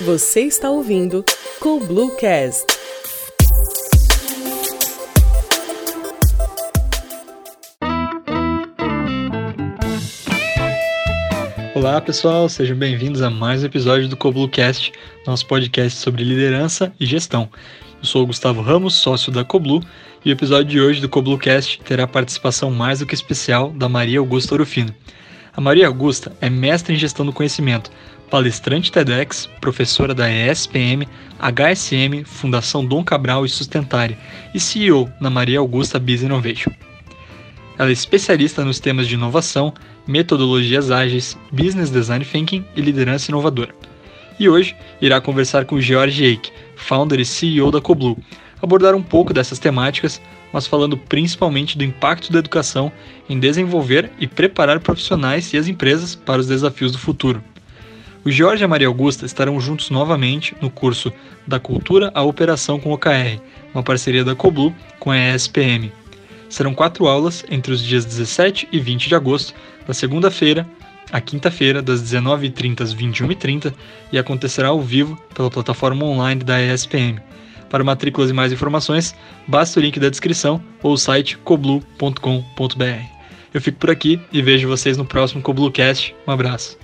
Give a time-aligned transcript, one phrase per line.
[0.00, 1.24] Você está ouvindo
[1.60, 2.64] Cool Blue Cast.
[11.74, 14.92] Olá pessoal, sejam bem-vindos a mais um episódio do Coblucast,
[15.26, 17.48] nosso podcast sobre liderança e gestão.
[18.00, 19.82] Eu sou o Gustavo Ramos, sócio da Coblu,
[20.24, 24.18] e o episódio de hoje do Coblucast terá participação mais do que especial da Maria
[24.18, 24.94] Augusta Orofino.
[25.58, 27.90] A Maria Augusta é mestre em gestão do conhecimento,
[28.30, 31.04] palestrante TEDx, professora da ESPM,
[31.36, 34.16] HSM, Fundação Dom Cabral e Sustentária
[34.54, 36.70] e CEO na Maria Augusta Business Innovation.
[37.76, 39.74] Ela é especialista nos temas de inovação,
[40.06, 43.74] metodologias ágeis, business design thinking e liderança inovadora.
[44.38, 48.16] E hoje irá conversar com George Eike, founder e CEO da Coblu,
[48.62, 50.20] abordar um pouco dessas temáticas,
[50.52, 52.90] mas falando principalmente do impacto da educação
[53.28, 57.42] em desenvolver e preparar profissionais e as empresas para os desafios do futuro.
[58.24, 61.12] O Jorge e a Maria Augusta estarão juntos novamente no curso
[61.46, 63.40] Da Cultura à Operação com OKR,
[63.72, 65.92] uma parceria da Coblu com a ESPM.
[66.48, 69.54] Serão quatro aulas entre os dias 17 e 20 de agosto,
[69.86, 70.66] da segunda-feira
[71.12, 73.72] à quinta-feira, das 19h30 às 21h30,
[74.12, 77.20] e acontecerá ao vivo pela plataforma online da ESPM.
[77.68, 79.14] Para matrículas e mais informações,
[79.46, 83.18] basta o link da descrição ou o site coblu.com.br.
[83.52, 86.14] Eu fico por aqui e vejo vocês no próximo Coblucast.
[86.26, 86.78] Um abraço.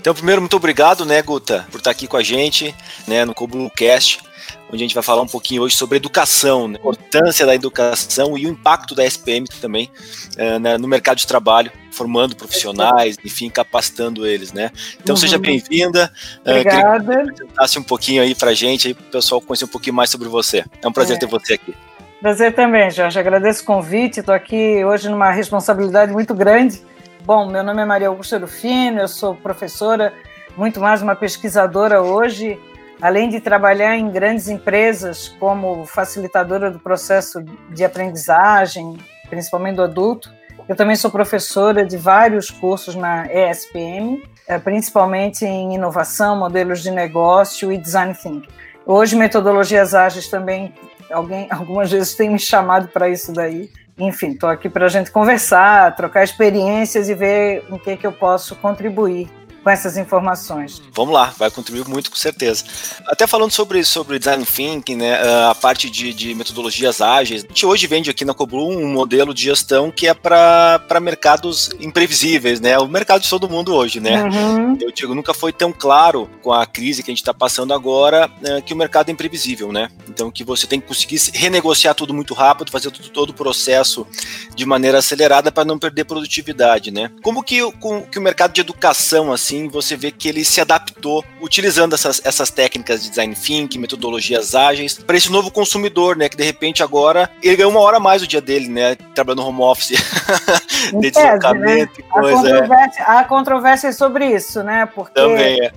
[0.00, 2.74] Então, primeiro, muito obrigado, né, Guta, por estar aqui com a gente,
[3.06, 4.20] né, no Coblucast,
[4.68, 8.36] onde a gente vai falar um pouquinho hoje sobre educação, né, a importância da educação
[8.36, 9.90] e o impacto da SPM também
[10.34, 14.70] uh, né, no mercado de trabalho, formando profissionais, enfim, capacitando eles, né?
[15.00, 15.20] Então, uhum.
[15.20, 16.12] seja bem-vinda.
[16.44, 16.98] Obrigada.
[16.98, 19.96] Uh, queria que apresentasse um pouquinho aí pra gente, aí o pessoal conhecer um pouquinho
[19.96, 20.64] mais sobre você.
[20.82, 21.18] É um prazer é.
[21.20, 21.74] ter você aqui.
[22.20, 23.18] Prazer também, Jorge.
[23.18, 24.20] Agradeço o convite.
[24.20, 26.82] Estou aqui hoje numa responsabilidade muito grande
[27.26, 30.14] Bom, meu nome é Maria Augusta Rufino, eu sou professora,
[30.56, 32.56] muito mais uma pesquisadora hoje,
[33.02, 38.96] além de trabalhar em grandes empresas como facilitadora do processo de aprendizagem,
[39.28, 40.32] principalmente do adulto.
[40.68, 46.92] Eu também sou professora de vários cursos na ESPM, eh, principalmente em inovação, modelos de
[46.92, 48.46] negócio e design thinking.
[48.86, 50.72] Hoje, metodologias ágeis também,
[51.10, 55.10] alguém algumas vezes tem me chamado para isso daí enfim, estou aqui para a gente
[55.10, 59.28] conversar, trocar experiências e ver o que, que eu posso contribuir
[59.66, 60.80] com essas informações.
[60.92, 62.62] Vamos lá, vai contribuir muito com certeza.
[63.04, 65.18] Até falando sobre, sobre design thinking, né,
[65.50, 69.34] a parte de, de metodologias ágeis, a gente hoje vende aqui na Coblu um modelo
[69.34, 72.78] de gestão que é para mercados imprevisíveis, né?
[72.78, 74.22] O mercado de todo mundo hoje, né?
[74.22, 74.78] Uhum.
[74.80, 78.30] Eu digo, nunca foi tão claro com a crise que a gente está passando agora
[78.44, 79.88] é, que o mercado é imprevisível, né?
[80.08, 84.06] Então que você tem que conseguir renegociar tudo muito rápido, fazer tudo, todo o processo
[84.54, 87.10] de maneira acelerada para não perder produtividade, né?
[87.20, 90.60] Como que, com, que o mercado de educação, assim, assim, você vê que ele se
[90.60, 96.28] adaptou utilizando essas, essas técnicas de design thinking, metodologias ágeis, para esse novo consumidor, né?
[96.28, 98.94] Que de repente agora ele ganhou uma hora a mais o dia dele, né?
[99.14, 99.96] Trabalhando no home office,
[101.00, 102.06] de deslocamento né?
[102.10, 102.38] coisa.
[102.38, 104.86] Há controvérsia, há controvérsia sobre isso, né?
[104.86, 105.12] Porque.
[105.14, 105.72] Também é.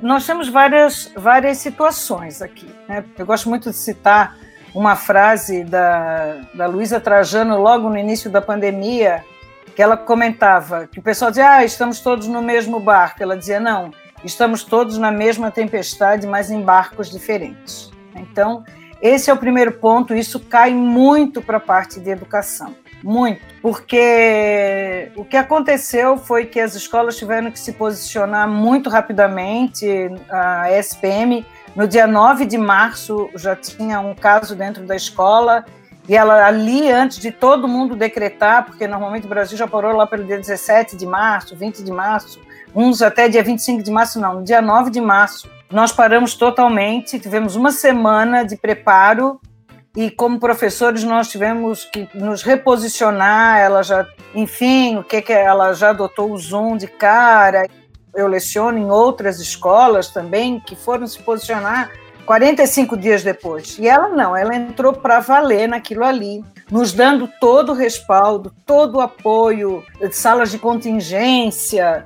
[0.00, 2.66] Nós temos várias, várias situações aqui.
[2.88, 3.04] Né?
[3.18, 4.34] Eu gosto muito de citar
[4.74, 9.22] uma frase da, da Luísa Trajano logo no início da pandemia,
[9.74, 13.22] que ela comentava que o pessoal dizia, ah, estamos todos no mesmo barco.
[13.22, 13.90] Ela dizia, não,
[14.24, 17.90] estamos todos na mesma tempestade, mas em barcos diferentes.
[18.14, 18.64] Então,
[19.02, 22.74] esse é o primeiro ponto, isso cai muito para a parte de educação.
[23.02, 29.86] Muito, porque o que aconteceu foi que as escolas tiveram que se posicionar muito rapidamente.
[30.30, 31.44] A SPM,
[31.76, 35.66] no dia 9 de março, já tinha um caso dentro da escola
[36.08, 40.06] e ela ali, antes de todo mundo decretar, porque normalmente o Brasil já parou lá
[40.06, 42.40] pelo dia 17 de março, 20 de março,
[42.74, 47.56] uns até dia 25 de março, não, dia 9 de março, nós paramos totalmente, tivemos
[47.56, 49.40] uma semana de preparo
[49.96, 55.72] e como professores nós tivemos que nos reposicionar, ela já, enfim, o que que ela
[55.72, 57.66] já adotou o Zoom de cara.
[58.14, 61.90] Eu leciono em outras escolas também que foram se posicionar
[62.24, 63.78] 45 dias depois.
[63.78, 68.96] E ela não, ela entrou para valer naquilo ali, nos dando todo o respaldo, todo
[68.96, 72.04] o apoio, salas de contingência.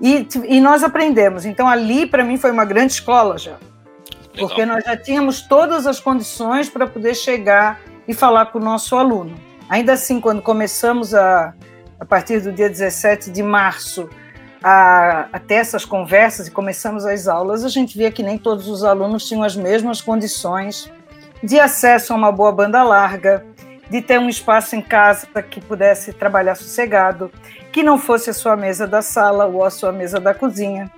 [0.00, 1.44] E, e nós aprendemos.
[1.44, 3.56] Então, ali, para mim, foi uma grande escola já.
[4.34, 4.48] Legal.
[4.48, 8.96] Porque nós já tínhamos todas as condições para poder chegar e falar com o nosso
[8.96, 9.34] aluno.
[9.68, 11.54] Ainda assim, quando começamos a,
[11.98, 14.08] a partir do dia 17 de março,
[14.62, 18.68] a, a ter essas conversas e começamos as aulas, a gente via que nem todos
[18.68, 20.90] os alunos tinham as mesmas condições
[21.42, 23.44] de acesso a uma boa banda larga,
[23.88, 27.30] de ter um espaço em casa que pudesse trabalhar sossegado,
[27.72, 30.90] que não fosse a sua mesa da sala ou a sua mesa da cozinha.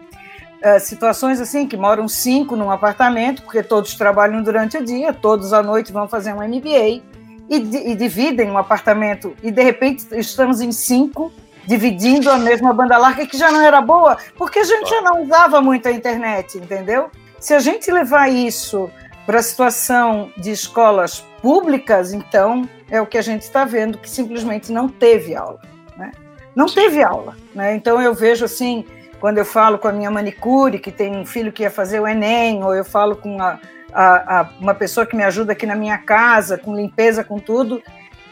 [0.65, 5.53] uh, situações assim, que moram cinco num apartamento, porque todos trabalham durante o dia, todos
[5.53, 7.03] à noite vão fazer um MBA,
[7.51, 7.57] e,
[7.93, 11.33] e dividem um apartamento, e de repente estamos em cinco,
[11.69, 15.23] dividindo a mesma banda larga, que já não era boa, porque a gente já não
[15.23, 17.11] usava muito a internet, entendeu?
[17.39, 18.91] Se a gente levar isso
[19.27, 24.09] para a situação de escolas públicas, então é o que a gente está vendo, que
[24.09, 25.61] simplesmente não teve aula.
[25.95, 26.11] Né?
[26.57, 27.37] Não teve aula.
[27.55, 27.75] Né?
[27.75, 28.87] Então eu vejo assim,
[29.21, 32.09] quando eu falo com a minha manicure, que tem um filho que ia fazer o
[32.09, 33.61] Enem, ou eu falo com a,
[33.93, 37.83] a, a, uma pessoa que me ajuda aqui na minha casa, com limpeza, com tudo,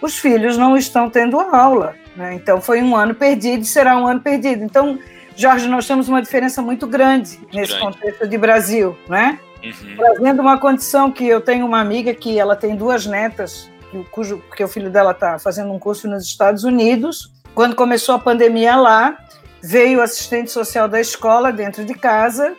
[0.00, 1.94] os filhos não estão tendo aula.
[2.16, 2.34] Né?
[2.34, 4.64] Então foi um ano perdido e será um ano perdido.
[4.64, 4.98] Então,
[5.36, 7.80] Jorge, nós temos uma diferença muito grande nesse grande.
[7.80, 9.38] contexto de Brasil, né?
[9.62, 9.96] Uhum.
[9.96, 13.70] Trazendo uma condição que eu tenho uma amiga que ela tem duas netas,
[14.10, 17.32] cujo, porque o filho dela está fazendo um curso nos Estados Unidos.
[17.54, 19.16] Quando começou a pandemia lá,
[19.62, 22.54] veio o assistente social da escola dentro de casa,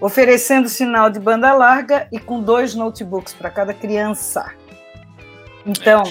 [0.00, 4.52] oferecendo sinal de banda larga e com dois notebooks para cada criança.
[5.64, 6.02] Então,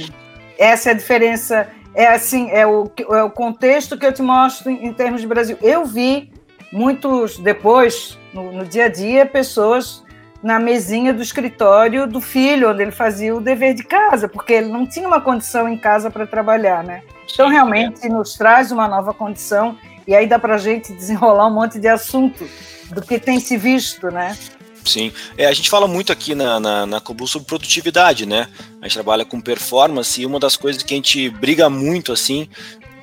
[0.57, 4.69] essa é a diferença, é assim, é o, é o contexto que eu te mostro
[4.69, 5.57] em, em termos de Brasil.
[5.61, 6.31] Eu vi
[6.71, 10.03] muitos depois, no, no dia a dia, pessoas
[10.41, 14.69] na mesinha do escritório do filho, onde ele fazia o dever de casa, porque ele
[14.69, 17.03] não tinha uma condição em casa para trabalhar, né?
[17.31, 19.77] Então, realmente, nos traz uma nova condição
[20.07, 22.49] e aí dá para a gente desenrolar um monte de assunto
[22.89, 24.35] do que tem se visto, né?
[24.83, 28.47] Sim, é, a gente fala muito aqui na, na, na Cobu sobre produtividade, né?
[28.81, 32.49] A gente trabalha com performance e uma das coisas que a gente briga muito, assim,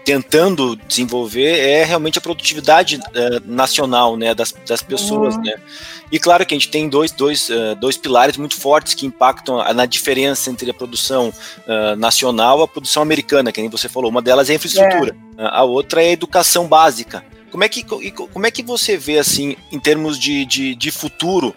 [0.09, 5.43] tentando desenvolver é realmente a produtividade uh, nacional, né, das, das pessoas, uhum.
[5.43, 5.53] né.
[6.11, 9.63] E claro que a gente tem dois, dois, uh, dois pilares muito fortes que impactam
[9.75, 14.11] na diferença entre a produção uh, nacional e a produção americana, que nem você falou.
[14.11, 15.47] Uma delas é a infraestrutura, é.
[15.47, 17.23] a outra é a educação básica.
[17.51, 21.55] Como é que, como é que você vê, assim, em termos de, de, de futuro,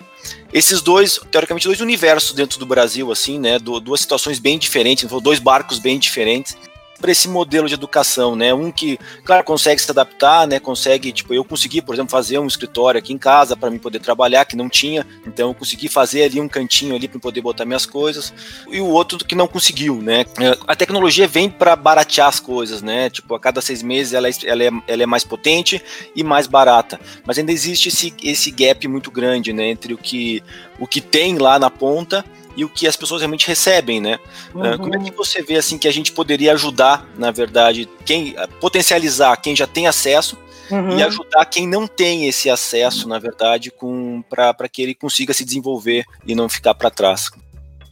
[0.53, 3.57] esses dois, teoricamente, dois universos dentro do Brasil, assim, né?
[3.59, 6.57] Duas situações bem diferentes, dois barcos bem diferentes
[7.01, 8.53] para esse modelo de educação, né?
[8.53, 10.59] Um que, claro, consegue se adaptar, né?
[10.59, 13.99] Consegue, tipo, eu consegui, por exemplo, fazer um escritório aqui em casa para mim poder
[13.99, 17.65] trabalhar, que não tinha, então eu consegui fazer ali um cantinho ali para poder botar
[17.65, 18.33] minhas coisas.
[18.69, 20.25] E o outro que não conseguiu, né?
[20.67, 23.09] A tecnologia vem para baratear as coisas, né?
[23.09, 25.81] Tipo, a cada seis meses ela, é, ela, é, ela é mais potente
[26.15, 29.69] e mais barata, mas ainda existe esse, esse gap muito grande, né?
[29.69, 30.43] Entre o que,
[30.79, 32.23] o que tem lá na ponta
[32.55, 34.19] e o que as pessoas realmente recebem, né?
[34.53, 34.77] Uhum.
[34.77, 39.37] Como é que você vê assim que a gente poderia ajudar, na verdade, quem potencializar
[39.37, 40.37] quem já tem acesso
[40.69, 40.97] uhum.
[40.97, 45.45] e ajudar quem não tem esse acesso, na verdade, com para que ele consiga se
[45.45, 47.29] desenvolver e não ficar para trás?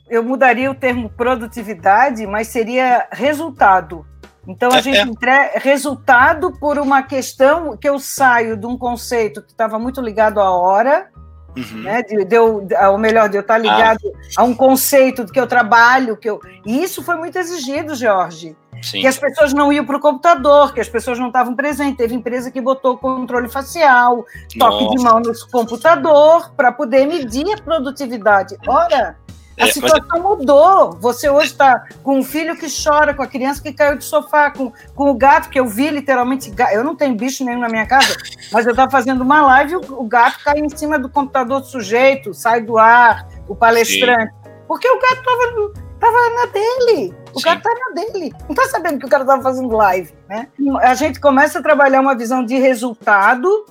[0.10, 4.06] Eu mudaria o termo produtividade, mas seria resultado.
[4.48, 5.02] Então a é, gente é.
[5.04, 10.40] entrega resultado por uma questão que eu saio de um conceito que estava muito ligado
[10.40, 11.10] à hora
[11.58, 11.82] Uhum.
[11.82, 14.00] Né, de, de eu, ou melhor, de eu estar ligado
[14.38, 14.42] ah.
[14.42, 16.40] a um conceito do que eu trabalho, que eu.
[16.66, 18.56] E isso foi muito exigido, Jorge.
[18.82, 19.02] Sim.
[19.02, 21.98] Que as pessoas não iam para o computador, que as pessoas não estavam presentes.
[21.98, 24.26] Teve empresa que botou controle facial,
[24.58, 24.96] toque Nossa.
[24.96, 28.56] de mão no computador, para poder medir a produtividade.
[28.68, 29.18] Ora,
[29.60, 30.22] a é, situação mas...
[30.22, 30.94] mudou.
[30.94, 34.50] Você hoje está com um filho que chora, com a criança que caiu do sofá,
[34.50, 36.52] com, com o gato que eu vi literalmente.
[36.72, 38.16] Eu não tenho bicho nenhum na minha casa,
[38.52, 41.68] mas eu estava fazendo uma live o, o, gato cai em cima do computador do
[41.68, 44.34] sujeito, sai do ar, o palestrante.
[44.34, 44.50] Sim.
[44.68, 47.14] Porque o gato estava tava na dele.
[47.34, 47.44] O Sim.
[47.44, 48.34] cara tá na dele.
[48.48, 50.48] Não tá sabendo que o cara estava fazendo live, né?
[50.82, 53.66] A gente começa a trabalhar uma visão de resultado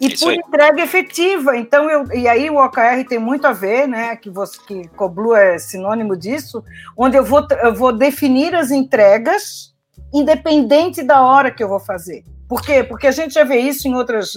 [0.00, 0.36] e Isso por aí.
[0.38, 1.56] entrega efetiva.
[1.56, 4.16] Então, eu, e aí o OKR tem muito a ver, né?
[4.16, 6.64] Que, você, que Coblu é sinônimo disso,
[6.96, 9.72] onde eu vou, eu vou definir as entregas
[10.12, 12.24] independente da hora que eu vou fazer.
[12.48, 12.84] Por quê?
[12.84, 14.32] Porque a gente já vê isso em, outras,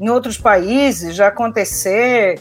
[0.00, 2.38] em outros países, já acontecer.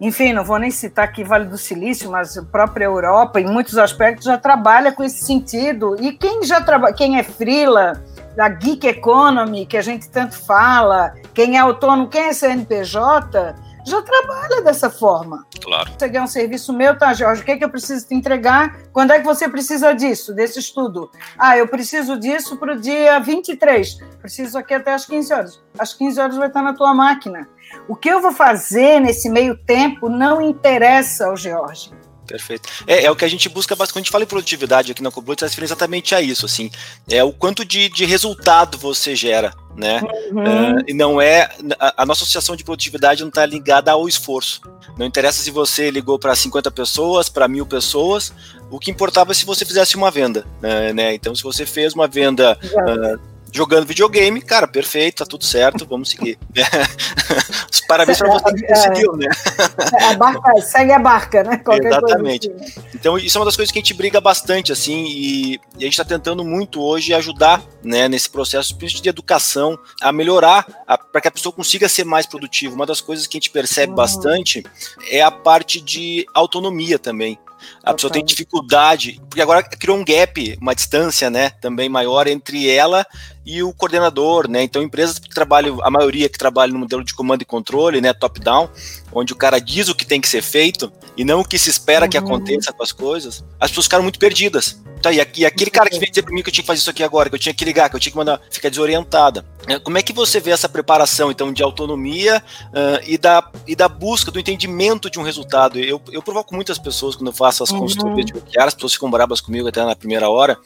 [0.00, 3.76] Enfim, não vou nem citar aqui Vale do Silício, mas a própria Europa, em muitos
[3.76, 5.96] aspectos, já trabalha com esse sentido.
[6.00, 8.02] E quem já trabalha, quem é frila,
[8.36, 14.00] da geek economy que a gente tanto fala, quem é autônomo, quem é CNPJ, já
[14.00, 15.44] trabalha dessa forma.
[15.60, 15.90] Claro.
[15.98, 17.42] Você quer um serviço meu, tá, Jorge?
[17.42, 18.78] O que, é que eu preciso te entregar?
[18.92, 21.10] Quando é que você precisa disso, desse estudo?
[21.38, 23.98] Ah, eu preciso disso para o dia 23.
[24.20, 25.62] Preciso aqui até as 15 horas.
[25.78, 27.48] Às 15 horas vai estar na tua máquina.
[27.88, 31.90] O que eu vou fazer nesse meio tempo não interessa ao Jorge.
[32.26, 32.68] Perfeito.
[32.86, 33.92] É, é, o que a gente busca bastante.
[33.92, 36.70] Quando a gente fala em produtividade aqui na Coblut, está referindo exatamente a isso, assim.
[37.10, 40.00] É o quanto de, de resultado você gera, né?
[40.30, 40.78] Uhum.
[40.78, 41.50] Uh, e não é.
[41.78, 44.60] A, a, nossa associação de produtividade não está ligada ao esforço.
[44.96, 48.32] Não interessa se você ligou para 50 pessoas, para mil pessoas.
[48.70, 50.92] O que importava é se você fizesse uma venda, né?
[50.92, 51.14] né?
[51.14, 52.58] Então, se você fez uma venda.
[52.62, 56.38] Uh, jogando videogame, cara, perfeito, tá tudo certo, vamos seguir.
[57.70, 59.28] Os parabéns para você que conseguiu, né?
[60.00, 61.58] A barca, segue a barca, né?
[61.58, 62.50] Qualquer Exatamente.
[62.50, 62.80] Assim.
[62.94, 65.84] Então, isso é uma das coisas que a gente briga bastante, assim, e, e a
[65.84, 70.66] gente está tentando muito hoje ajudar, né, nesse processo, principalmente de educação, a melhorar,
[71.12, 72.74] para que a pessoa consiga ser mais produtiva.
[72.74, 73.96] Uma das coisas que a gente percebe uhum.
[73.96, 74.64] bastante
[75.10, 77.38] é a parte de autonomia também.
[77.84, 82.68] A pessoa tem dificuldade, porque agora criou um gap, uma distância, né, também maior entre
[82.68, 83.06] ela
[83.44, 84.62] e o coordenador, né?
[84.62, 88.12] Então, empresas que trabalham, a maioria que trabalha no modelo de comando e controle, né,
[88.12, 88.68] top-down,
[89.12, 91.68] onde o cara diz o que tem que ser feito e não o que se
[91.68, 92.10] espera uhum.
[92.10, 94.80] que aconteça com as coisas, as pessoas ficaram muito perdidas.
[95.02, 96.90] Tá, e, aquele cara que veio dizer para mim que eu tinha que fazer isso
[96.90, 99.44] aqui agora, que eu tinha que ligar, que eu tinha que mandar, fica desorientada.
[99.66, 103.74] É, como é que você vê essa preparação, então, de autonomia uh, e, da, e
[103.74, 105.78] da busca, do entendimento de um resultado?
[105.78, 107.80] Eu, eu provoco muitas pessoas quando eu faço as uhum.
[107.80, 110.56] consultorias de OKR, as pessoas ficam bravas comigo até na primeira hora,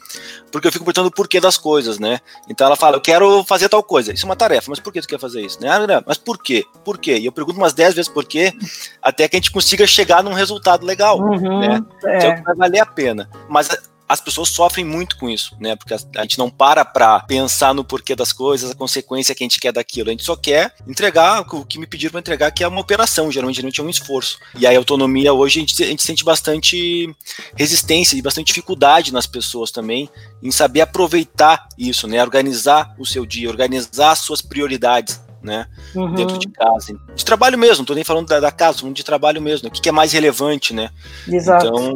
[0.51, 2.19] porque eu fico perguntando o porquê das coisas, né?
[2.47, 4.13] Então ela fala, eu quero fazer tal coisa.
[4.13, 5.61] Isso é uma tarefa, mas por que tu quer fazer isso?
[5.61, 5.69] Né?
[5.69, 6.65] Ah, mas por quê?
[6.83, 7.17] Por quê?
[7.17, 8.53] E eu pergunto umas 10 vezes por quê,
[9.01, 11.81] até que a gente consiga chegar num resultado legal, uhum, né?
[12.05, 12.17] É.
[12.17, 13.29] Que é o que vai valer a pena.
[13.49, 13.69] Mas
[14.07, 15.75] as pessoas sofrem muito com isso, né?
[15.75, 19.45] Porque a, gente não para para pensar no porquê das coisas, a consequência que a
[19.45, 20.09] gente quer daquilo.
[20.09, 23.31] A gente só quer entregar o que me pediram para entregar, que é uma operação,
[23.31, 24.39] geralmente não é um esforço.
[24.57, 27.13] E aí a autonomia hoje a gente, a gente sente bastante
[27.55, 30.09] resistência e bastante dificuldade nas pessoas também
[30.41, 32.21] em saber aproveitar isso, né?
[32.21, 35.67] Organizar o seu dia, organizar as suas prioridades né?
[35.95, 36.13] Uhum.
[36.13, 36.97] Dentro de casa.
[37.15, 39.67] De trabalho mesmo, não tô nem falando da, da casa, falando de trabalho mesmo.
[39.67, 40.89] O que, que, é mais relevante, né?
[41.27, 41.67] Exato.
[41.67, 41.93] Então,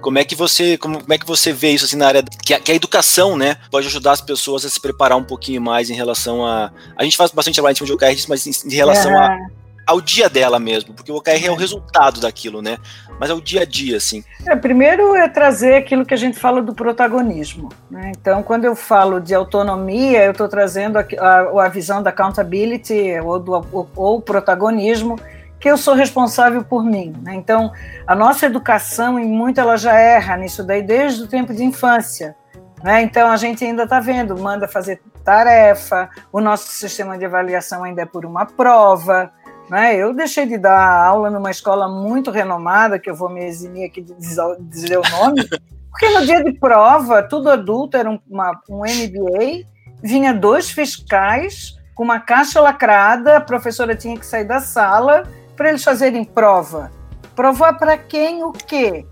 [0.00, 2.54] como é que você, como, como é que você vê isso assim na área que
[2.54, 5.90] a, que a, educação, né, pode ajudar as pessoas a se preparar um pouquinho mais
[5.90, 6.70] em relação a.
[6.96, 9.16] A gente faz bastante trabalho em cima de OKR, mas em, em relação é.
[9.16, 12.78] a ao dia dela mesmo, porque o OKR é o resultado daquilo, né?
[13.18, 14.24] Mas é o dia a dia, assim.
[14.46, 17.68] É, primeiro é trazer aquilo que a gente fala do protagonismo.
[17.90, 18.12] Né?
[18.16, 23.12] Então, quando eu falo de autonomia, eu estou trazendo a, a, a, visão da accountability
[23.24, 25.18] ou do ou, ou protagonismo,
[25.60, 27.14] que eu sou responsável por mim.
[27.22, 27.34] Né?
[27.34, 27.72] Então,
[28.06, 32.34] a nossa educação, em muito, ela já erra nisso daí desde o tempo de infância.
[32.82, 33.02] Né?
[33.02, 38.02] Então, a gente ainda está vendo, manda fazer tarefa, o nosso sistema de avaliação ainda
[38.02, 39.30] é por uma prova,
[39.72, 39.96] né?
[39.96, 44.02] Eu deixei de dar aula numa escola muito renomada, que eu vou me eximir aqui
[44.02, 45.48] de dizer o nome,
[45.90, 49.66] porque no dia de prova, tudo adulto, era uma, um MBA,
[50.02, 55.22] vinha dois fiscais com uma caixa lacrada, a professora tinha que sair da sala
[55.56, 56.90] para eles fazerem prova.
[57.34, 59.06] Provar para quem o quê?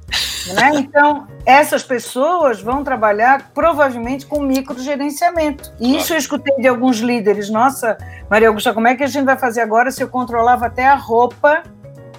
[0.55, 0.71] Né?
[0.81, 5.73] Então, essas pessoas vão trabalhar provavelmente com microgerenciamento.
[5.79, 7.50] E isso eu escutei de alguns líderes.
[7.50, 7.97] Nossa,
[8.29, 10.95] Maria Augusta, como é que a gente vai fazer agora se eu controlava até a
[10.95, 11.62] roupa?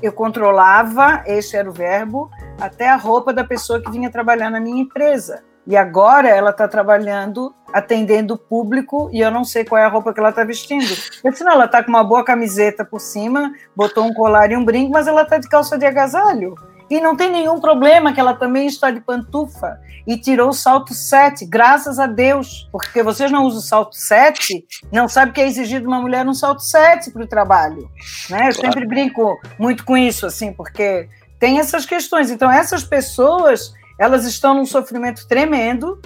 [0.01, 2.29] Eu controlava, esse era o verbo,
[2.59, 5.43] até a roupa da pessoa que vinha trabalhar na minha empresa.
[5.67, 9.89] E agora ela está trabalhando, atendendo o público, e eu não sei qual é a
[9.89, 10.91] roupa que ela está vestindo.
[11.23, 14.57] Eu disse, não, ela está com uma boa camiseta por cima, botou um colar e
[14.57, 16.55] um brinco, mas ela está de calça de agasalho.
[16.89, 20.93] E não tem nenhum problema que ela também está de pantufa e tirou o salto
[20.93, 25.47] 7, graças a Deus, porque vocês não usam o salto 7, não sabem que é
[25.47, 27.89] exigido uma mulher um salto 7 para o trabalho.
[28.29, 28.49] Né?
[28.49, 28.55] Eu claro.
[28.55, 31.07] sempre brinco muito com isso, assim, porque
[31.39, 32.29] tem essas questões.
[32.29, 36.01] Então, essas pessoas, elas estão num sofrimento tremendo,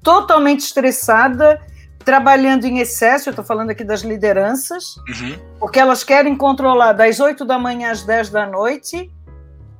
[0.00, 1.60] totalmente estressada,
[2.04, 5.36] trabalhando em excesso, eu estou falando aqui das lideranças, uhum.
[5.58, 9.12] porque elas querem controlar das 8 da manhã às 10 da noite,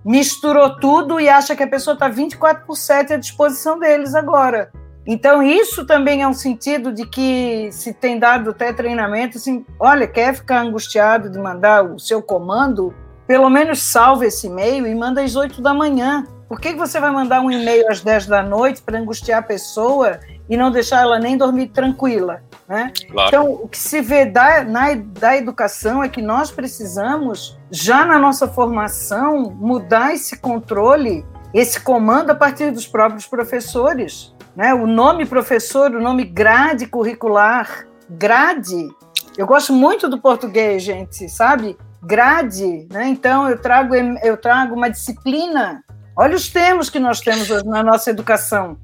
[0.04, 4.72] misturou tudo e acha que a pessoa está 24 por 7 à disposição deles agora.
[5.06, 10.08] Então, isso também é um sentido de que se tem dado até treinamento, assim, olha,
[10.08, 12.92] quer ficar angustiado de mandar o seu comando,
[13.28, 16.26] pelo menos salve esse e-mail e manda às 8 da manhã.
[16.54, 20.20] Por que você vai mandar um e-mail às 10 da noite para angustiar a pessoa
[20.48, 22.42] e não deixar ela nem dormir tranquila?
[22.68, 22.92] Né?
[23.10, 23.28] Claro.
[23.28, 28.20] Então, o que se vê da, na, da educação é que nós precisamos, já na
[28.20, 34.32] nossa formação, mudar esse controle, esse comando a partir dos próprios professores.
[34.54, 34.72] Né?
[34.72, 38.90] O nome professor, o nome grade curricular, grade.
[39.36, 41.76] Eu gosto muito do português, gente, sabe?
[42.00, 43.08] Grade, né?
[43.08, 45.82] Então eu trago eu trago uma disciplina.
[46.16, 48.76] Olha os termos que nós temos na nossa educação.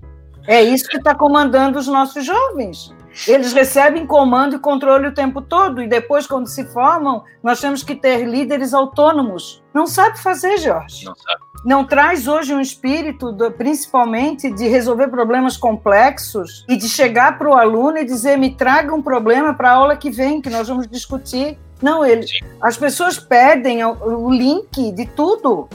[0.47, 2.93] É isso que está comandando os nossos jovens.
[3.27, 7.83] Eles recebem comando e controle o tempo todo, e depois, quando se formam, nós temos
[7.83, 9.63] que ter líderes autônomos.
[9.75, 11.05] Não sabe fazer, Jorge.
[11.05, 11.41] Não sabe.
[11.65, 17.51] Não traz hoje um espírito, do, principalmente, de resolver problemas complexos e de chegar para
[17.51, 20.69] o aluno e dizer: me traga um problema para a aula que vem, que nós
[20.69, 21.59] vamos discutir.
[21.83, 22.27] Não, ele,
[22.63, 25.69] as pessoas pedem o link de tudo.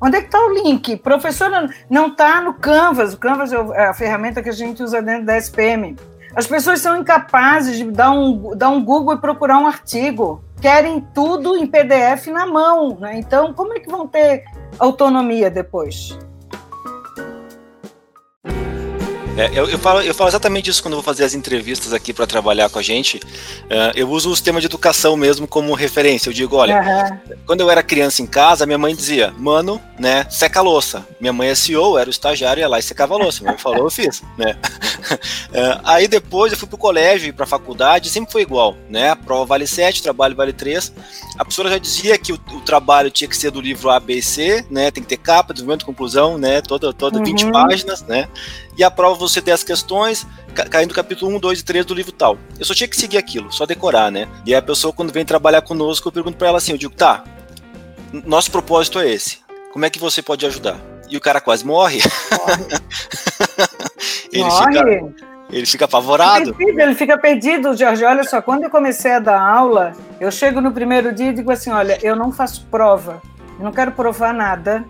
[0.00, 0.96] Onde é que está o link?
[0.96, 3.14] Professora, não está no Canvas.
[3.14, 5.96] O Canvas é, é a ferramenta que a gente usa dentro da SPM.
[6.34, 10.44] As pessoas são incapazes de dar um, dar um Google e procurar um artigo.
[10.60, 12.98] Querem tudo em PDF na mão.
[13.00, 13.18] Né?
[13.18, 14.44] Então, como é que vão ter
[14.78, 16.18] autonomia depois?
[19.36, 22.12] É, eu, eu, falo, eu falo exatamente isso quando eu vou fazer as entrevistas aqui
[22.14, 23.18] para trabalhar com a gente.
[23.18, 26.30] Uh, eu uso o sistema de educação mesmo como referência.
[26.30, 27.36] Eu digo, olha, uhum.
[27.44, 31.06] quando eu era criança em casa, minha mãe dizia, mano, né, seca a louça.
[31.20, 33.40] Minha mãe é CEO, era o estagiário, ia lá e secava a louça.
[33.42, 34.56] Minha mãe falou, eu fiz, né.
[35.50, 39.10] Uh, aí depois eu fui pro colégio e pra faculdade, sempre foi igual, né.
[39.10, 40.94] A prova vale 7, o trabalho vale 3.
[41.34, 44.14] A professora já dizia que o, o, trabalho tinha que ser do livro A, B
[44.14, 47.24] e C, né, tem que ter capa, desenvolvimento, conclusão, né, toda, toda uhum.
[47.24, 48.28] 20 páginas, né
[48.76, 50.26] e a prova você ter as questões
[50.70, 52.38] caindo no capítulo 1, 2 e 3 do livro tal.
[52.58, 54.28] Eu só tinha que seguir aquilo, só decorar, né?
[54.44, 57.24] E a pessoa, quando vem trabalhar conosco, eu pergunto para ela assim: eu digo, tá,
[58.24, 59.38] nosso propósito é esse.
[59.72, 60.78] Como é que você pode ajudar?
[61.10, 62.00] E o cara quase morre.
[62.32, 62.64] morre.
[64.32, 64.66] ele, morre.
[64.66, 66.54] Fica, ele fica apavorado.
[66.54, 68.04] Perdido, ele fica perdido, Jorge.
[68.04, 71.50] Olha só, quando eu comecei a dar aula, eu chego no primeiro dia e digo
[71.50, 73.22] assim: olha, eu não faço prova,
[73.58, 74.84] eu não quero provar nada,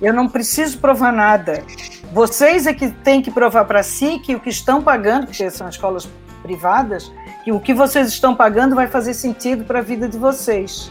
[0.00, 1.64] eu não preciso provar nada.
[2.12, 5.68] Vocês é que têm que provar para si que o que estão pagando, porque são
[5.68, 6.08] escolas
[6.42, 7.10] privadas,
[7.44, 10.90] que o que vocês estão pagando vai fazer sentido para a vida de vocês.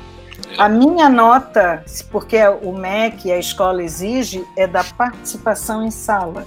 [0.57, 6.45] A minha nota, porque o MEC, a escola exige, é da participação em sala.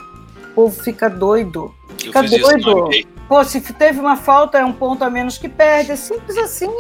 [0.53, 1.75] O povo fica doido.
[1.99, 2.89] Fica doido.
[3.29, 5.93] Pô, se teve uma falta, é um ponto a menos que perde.
[5.93, 6.71] É simples assim.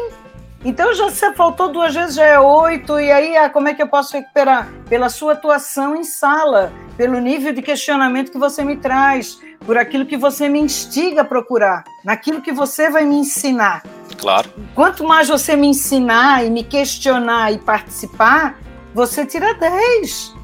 [0.64, 3.82] Então já você faltou duas vezes, já é oito, e aí ah, como é que
[3.82, 4.68] eu posso recuperar?
[4.88, 10.04] Pela sua atuação em sala, pelo nível de questionamento que você me traz, por aquilo
[10.04, 13.84] que você me instiga a procurar, naquilo que você vai me ensinar.
[14.16, 14.50] Claro.
[14.74, 18.58] Quanto mais você me ensinar e me questionar e participar,
[18.92, 20.36] você tira 10.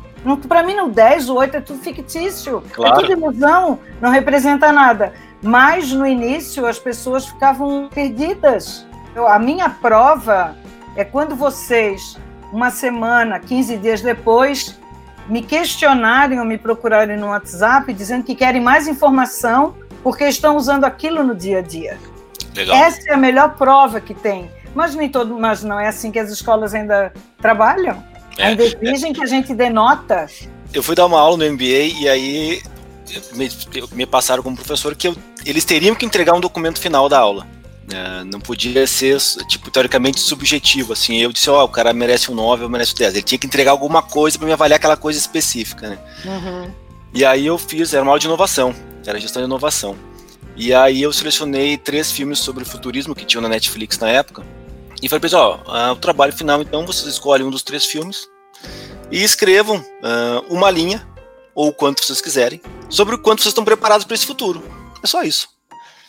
[0.49, 2.62] Para mim, não 10 ou 8 é tudo fictício.
[2.71, 2.94] É claro.
[2.94, 5.12] É tudo ilusão, não representa nada.
[5.42, 10.56] Mas no início as pessoas ficavam perdidas a minha prova
[10.97, 12.18] é quando vocês,
[12.52, 14.78] uma semana, 15 dias depois,
[15.28, 20.85] me questionarem ou me procurarem no WhatsApp dizendo que querem mais informação porque estão usando
[20.85, 21.98] aquilo no dia a dia.
[22.55, 22.77] Legal.
[22.77, 24.50] Essa é a melhor prova que tem.
[24.74, 28.03] Mas nem todo, mas não é assim que as escolas ainda trabalham.
[28.37, 29.14] É, ainda exigem é.
[29.14, 30.27] que a gente dê nota.
[30.72, 32.62] Eu fui dar uma aula no MBA e aí
[33.35, 33.48] me,
[33.92, 37.46] me passaram como professor que eu, eles teriam que entregar um documento final da aula.
[37.92, 41.18] É, não podia ser, tipo, teoricamente subjetivo, assim.
[41.18, 43.14] Eu disse, ó, oh, o cara merece um 9, eu mereço 10.
[43.14, 45.99] Ele tinha que entregar alguma coisa para me avaliar aquela coisa específica, né?
[46.25, 46.70] Uhum.
[47.12, 48.75] E aí eu fiz, era uma aula de inovação,
[49.07, 49.97] era gestão de inovação.
[50.57, 54.44] E aí eu selecionei três filmes sobre o futurismo que tinham na Netflix na época.
[55.03, 58.29] E falei pra eles, ó, o trabalho final, então, vocês escolhem um dos três filmes
[59.11, 61.07] e escrevam uh, uma linha,
[61.55, 64.62] ou quanto vocês quiserem, sobre o quanto vocês estão preparados para esse futuro.
[65.03, 65.49] É só isso.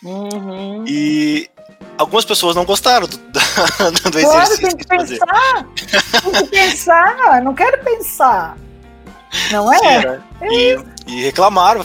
[0.04, 0.86] Uhum.
[0.88, 1.50] E
[1.98, 5.66] algumas pessoas não gostaram do, do, do claro, tem que pensar.
[6.22, 7.42] tem que pensar.
[7.42, 8.58] Não quero pensar.
[9.52, 9.78] Não é?
[9.78, 10.24] Sim, né?
[10.42, 11.82] é e, e, reclamaram.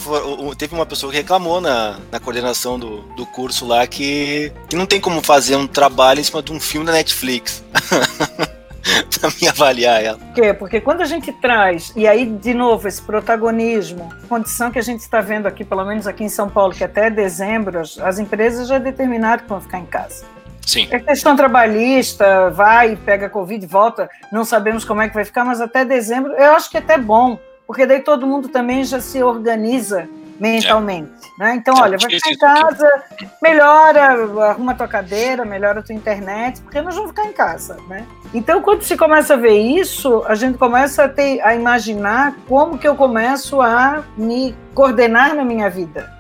[0.57, 4.87] Teve uma pessoa que reclamou na, na coordenação do, do curso lá que, que não
[4.87, 7.65] tem como fazer um trabalho em cima de um filme da Netflix.
[9.21, 10.19] para me avaliar ela.
[10.19, 10.55] Por quê?
[10.55, 15.01] Porque quando a gente traz, e aí, de novo, esse protagonismo, condição que a gente
[15.01, 18.69] está vendo aqui, pelo menos aqui em São Paulo, que até dezembro as, as empresas
[18.69, 20.25] já determinaram que vão ficar em casa.
[20.67, 20.87] Sim.
[20.91, 25.61] É questão trabalhista, vai, pega Covid, volta, não sabemos como é que vai ficar, mas
[25.61, 29.23] até dezembro eu acho que é até bom, porque daí todo mundo também já se
[29.23, 30.09] organiza
[30.41, 31.11] mentalmente.
[31.39, 31.45] É.
[31.45, 31.55] Né?
[31.57, 32.89] Então, olha, vai ficar em casa,
[33.43, 37.77] melhora, arruma tua cadeira, melhora tua internet, porque nós vamos ficar em casa.
[37.89, 38.07] Né?
[38.33, 42.79] Então, quando se começa a ver isso, a gente começa a, ter, a imaginar como
[42.79, 46.11] que eu começo a me coordenar na minha vida.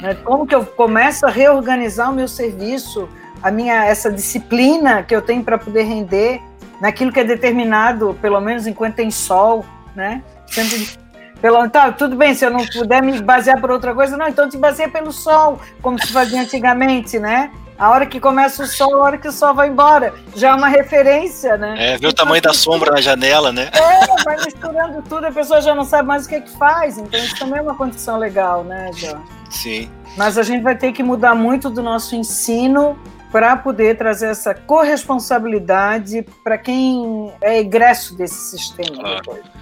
[0.00, 0.14] Né?
[0.24, 3.08] Como que eu começo a reorganizar o meu serviço,
[3.42, 6.42] a minha essa disciplina que eu tenho para poder render
[6.80, 9.64] naquilo que é determinado, pelo menos enquanto tem sol,
[9.94, 10.22] né?
[10.46, 10.88] Sempre
[11.40, 14.48] pelo, tá, tudo bem, se eu não puder me basear por outra coisa, não, então
[14.48, 17.50] te baseia pelo sol, como se fazia antigamente, né?
[17.78, 20.12] A hora que começa o sol, a hora que o sol vai embora.
[20.34, 21.76] Já é uma referência, né?
[21.78, 23.70] É, ver o tamanho da sombra na janela, né?
[23.72, 26.98] É, vai misturando tudo, a pessoa já não sabe mais o que é que faz.
[26.98, 29.22] Então, isso também é uma condição legal, né, João?
[29.48, 29.88] Sim.
[30.16, 32.98] Mas a gente vai ter que mudar muito do nosso ensino
[33.30, 39.16] para poder trazer essa corresponsabilidade para quem é egresso desse sistema claro.
[39.18, 39.58] depois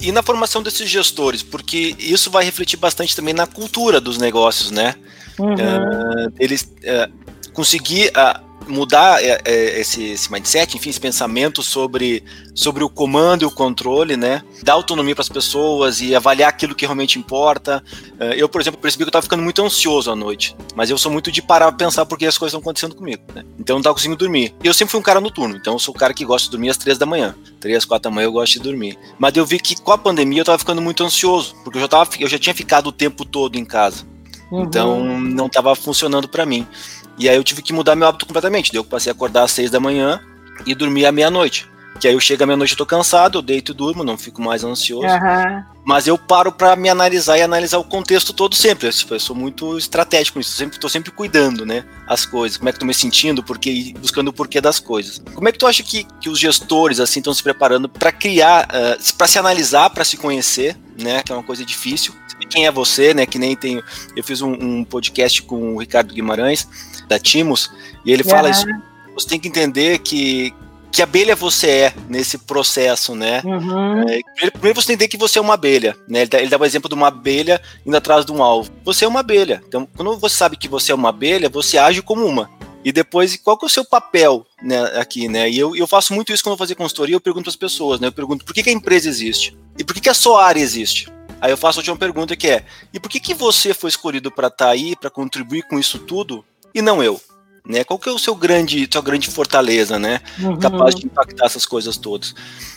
[0.00, 4.70] e na formação desses gestores, porque isso vai refletir bastante também na cultura dos negócios,
[4.70, 4.94] né?
[5.38, 5.54] Uhum.
[5.54, 12.22] Uh, eles uh, conseguir uh, mudar é, é, esse, esse, mindset, enfim, esse pensamento sobre,
[12.54, 14.42] sobre o comando e o controle, né?
[14.62, 17.82] Dar autonomia para as pessoas e avaliar aquilo que realmente importa.
[18.18, 20.98] É, eu, por exemplo, percebi que eu estava ficando muito ansioso à noite, mas eu
[20.98, 23.44] sou muito de parar para pensar porque as coisas estão acontecendo comigo, né?
[23.58, 24.54] Então eu não estava conseguindo dormir.
[24.62, 26.52] E eu sempre fui um cara noturno, então eu sou o cara que gosta de
[26.52, 27.34] dormir às três da manhã.
[27.60, 28.98] Três, quatro da manhã eu gosto de dormir.
[29.18, 31.88] Mas eu vi que com a pandemia eu estava ficando muito ansioso, porque eu já,
[31.88, 34.06] tava, eu já tinha ficado o tempo todo em casa.
[34.50, 34.64] Uhum.
[34.64, 36.66] Então não estava funcionando para mim.
[37.20, 38.72] E aí eu tive que mudar meu hábito completamente.
[38.72, 40.18] Daí eu passei a acordar às seis da manhã
[40.64, 41.68] e dormir à meia-noite.
[42.00, 44.40] Que aí eu chego à meia-noite, eu tô cansado, eu deito e durmo, não fico
[44.40, 45.06] mais ansioso.
[45.06, 45.64] Uhum.
[45.84, 48.88] Mas eu paro para me analisar e analisar o contexto todo sempre.
[48.88, 51.84] Eu sou muito estratégico nisso, sempre, tô sempre cuidando, né?
[52.06, 55.22] As coisas, como é que tô me sentindo, porque, buscando o porquê das coisas.
[55.34, 58.64] Como é que tu acha que, que os gestores, assim, estão se preparando para criar,
[58.64, 61.22] uh, ah, para se analisar, para se conhecer, né?
[61.22, 62.14] Que é uma coisa difícil.
[62.48, 63.26] Quem é você, né?
[63.26, 63.82] Que nem tem.
[64.16, 66.66] Eu fiz um, um podcast com o Ricardo Guimarães
[67.10, 67.68] da Timos,
[68.06, 68.64] e ele fala isso.
[69.12, 70.54] Você tem que entender que,
[70.92, 73.42] que abelha você é nesse processo, né?
[73.44, 74.08] Uhum.
[74.08, 74.20] É,
[74.52, 76.22] primeiro você tem que entender que você é uma abelha, né?
[76.22, 78.70] Ele dá, o exemplo de uma abelha indo atrás de um alvo.
[78.84, 79.60] Você é uma abelha.
[79.66, 82.48] Então, quando você sabe que você é uma abelha, você age como uma.
[82.82, 85.50] E depois, qual que é o seu papel né, aqui, né?
[85.50, 87.98] E eu, eu faço muito isso quando eu vou fazer consultoria, eu pergunto as pessoas,
[87.98, 88.06] né?
[88.06, 89.54] Eu pergunto por que, que a empresa existe?
[89.76, 91.12] E por que, que a sua área existe?
[91.40, 94.30] Aí eu faço a última pergunta que é: e por que, que você foi escolhido
[94.30, 97.20] para estar tá aí, para contribuir com isso tudo, e não eu.
[97.66, 97.84] Né?
[97.84, 100.20] Qual que é o seu grande, sua grande fortaleza, né?
[100.38, 100.58] Uhum.
[100.58, 102.34] Capaz de impactar essas coisas todas.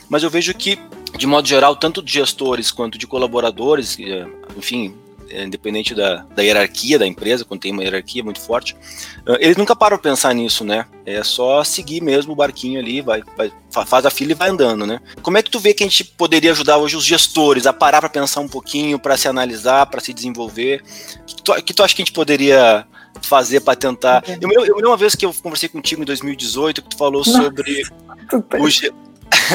[0.10, 0.78] Mas eu vejo que,
[1.18, 4.28] de modo geral, tanto de gestores quanto de colaboradores, eh,
[4.58, 4.94] enfim,
[5.30, 8.76] eh, independente da, da hierarquia da empresa, quando tem uma hierarquia muito forte,
[9.26, 10.86] eh, eles nunca param para pensar nisso, né?
[11.06, 13.52] É só seguir mesmo o barquinho ali, vai, vai,
[13.86, 15.00] faz a fila e vai andando, né?
[15.22, 18.02] Como é que tu vê que a gente poderia ajudar hoje os gestores a parar
[18.02, 20.84] para pensar um pouquinho, para se analisar, para se desenvolver?
[21.22, 22.86] O que que tu acha que a gente poderia
[23.22, 24.24] fazer para tentar.
[24.42, 27.32] Eu, eu, eu, uma vez que eu conversei contigo em 2018, que tu falou Nossa,
[27.32, 27.84] sobre
[28.60, 28.92] o, ge...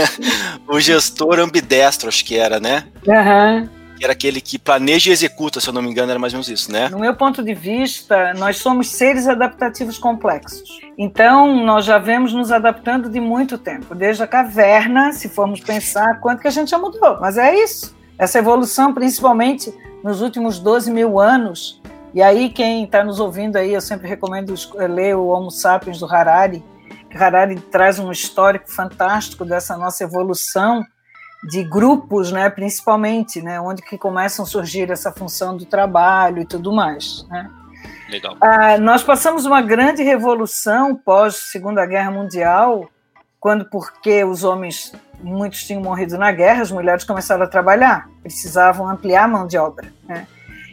[0.68, 2.84] o, gestor ambidestro, acho que era, né?
[3.06, 3.68] Uhum.
[3.96, 6.36] Que era aquele que planeja e executa, se eu não me engano, era mais ou
[6.36, 6.88] menos isso, né?
[6.88, 10.78] No meu ponto de vista, nós somos seres adaptativos complexos.
[10.96, 16.20] Então, nós já vemos nos adaptando de muito tempo, desde a caverna, se formos pensar
[16.20, 17.18] quanto que a gente já mudou.
[17.20, 17.96] Mas é isso.
[18.16, 21.80] Essa evolução, principalmente nos últimos 12 mil anos,
[22.14, 26.06] e aí, quem está nos ouvindo aí, eu sempre recomendo ler o Homo Sapiens do
[26.06, 26.64] Harari.
[27.14, 30.84] Harari traz um histórico fantástico dessa nossa evolução
[31.44, 36.44] de grupos, né, principalmente, né, onde que começam a surgir essa função do trabalho e
[36.44, 37.48] tudo mais, né?
[38.08, 38.36] Legal.
[38.40, 42.88] Ah, nós passamos uma grande revolução pós Segunda Guerra Mundial,
[43.38, 48.88] quando porque os homens muitos tinham morrido na guerra, as mulheres começaram a trabalhar, precisavam
[48.88, 50.26] ampliar a mão de obra, né?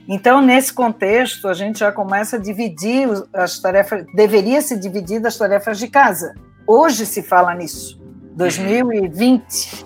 [0.08, 5.36] Então, nesse contexto, a gente já começa a dividir as tarefas, deveria se dividir as
[5.36, 6.36] tarefas de casa.
[6.68, 8.00] Hoje se fala nisso,
[8.36, 9.86] 2020,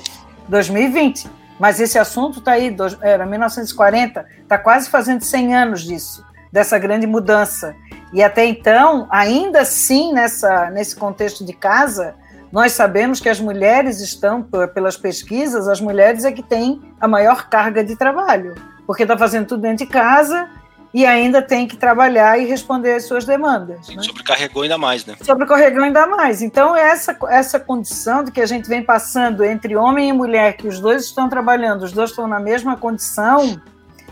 [0.49, 1.29] 2020.
[1.57, 7.07] Mas esse assunto está aí, era 1940, está quase fazendo 100 anos disso, dessa grande
[7.07, 7.75] mudança.
[8.13, 12.15] E até então, ainda assim, nessa, nesse contexto de casa,
[12.51, 14.41] nós sabemos que as mulheres estão,
[14.73, 18.55] pelas pesquisas, as mulheres é que têm a maior carga de trabalho
[18.89, 20.49] porque está fazendo tudo dentro de casa
[20.91, 23.87] e ainda tem que trabalhar e responder às suas demandas.
[23.87, 24.01] Né?
[24.01, 25.15] Sobrecarregou ainda mais, né?
[25.21, 26.41] Sobrecarregou ainda mais.
[26.41, 30.67] Então, essa, essa condição de que a gente vem passando entre homem e mulher, que
[30.67, 33.61] os dois estão trabalhando, os dois estão na mesma condição,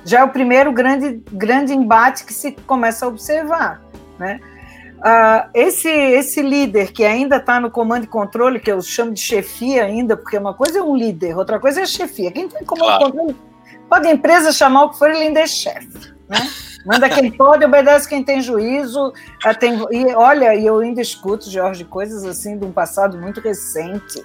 [0.05, 3.81] já é o primeiro grande, grande embate que se começa a observar.
[4.19, 4.39] Né?
[4.99, 9.21] Uh, esse, esse líder que ainda está no comando e controle, que eu chamo de
[9.21, 12.31] chefia ainda, porque uma coisa é um líder, outra coisa é chefia.
[12.31, 13.11] Quem tem comando e claro.
[13.11, 13.46] controle
[13.89, 16.13] Pode a empresa chamar o que for, ele ainda é chefe.
[16.27, 16.39] Né?
[16.85, 19.13] Manda quem pode, obedece quem tem juízo.
[19.43, 23.39] Ah, tem, e olha, e eu ainda escuto, Jorge, coisas assim de um passado muito
[23.39, 24.23] recente,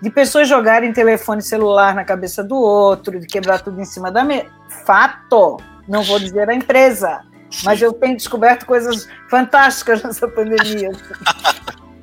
[0.00, 4.24] de pessoas jogarem telefone celular na cabeça do outro, de quebrar tudo em cima da
[4.24, 4.46] mesa.
[4.84, 5.58] Fato!
[5.86, 7.20] Não vou dizer a empresa,
[7.62, 10.90] mas eu tenho descoberto coisas fantásticas nessa pandemia.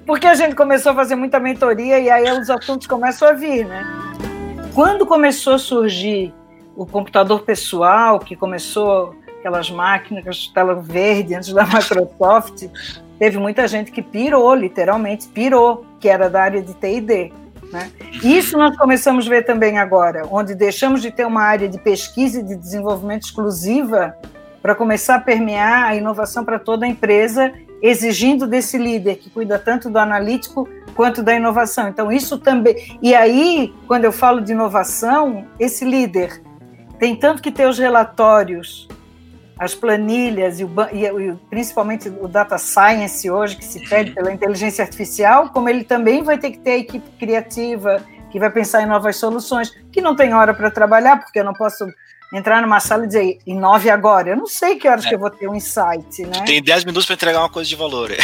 [0.06, 3.66] Porque a gente começou a fazer muita mentoria e aí os assuntos começam a vir,
[3.66, 3.84] né?
[4.74, 6.34] Quando começou a surgir
[6.82, 12.68] o computador pessoal, que começou aquelas máquinas, tela verde antes da Microsoft,
[13.20, 17.32] teve muita gente que pirou, literalmente pirou, que era da área de TD.
[17.72, 17.92] Né?
[18.24, 22.40] Isso nós começamos a ver também agora, onde deixamos de ter uma área de pesquisa
[22.40, 24.16] e de desenvolvimento exclusiva
[24.60, 29.60] para começar a permear a inovação para toda a empresa, exigindo desse líder que cuida
[29.60, 31.88] tanto do analítico quanto da inovação.
[31.88, 32.98] Então, isso também.
[33.04, 36.42] E aí, quando eu falo de inovação, esse líder
[37.02, 38.88] tem tanto que ter os relatórios
[39.58, 44.32] as planilhas e, o, e, e, principalmente o data science hoje, que se pede pela
[44.32, 48.82] inteligência artificial, como ele também vai ter que ter a equipe criativa, que vai pensar
[48.82, 51.86] em novas soluções, que não tem hora para trabalhar, porque eu não posso
[52.32, 54.30] entrar numa sala e dizer em nove agora.
[54.30, 55.10] Eu não sei que horas é.
[55.10, 56.44] que eu vou ter um insight, né?
[56.46, 58.12] Tem dez minutos para entregar uma coisa de valor.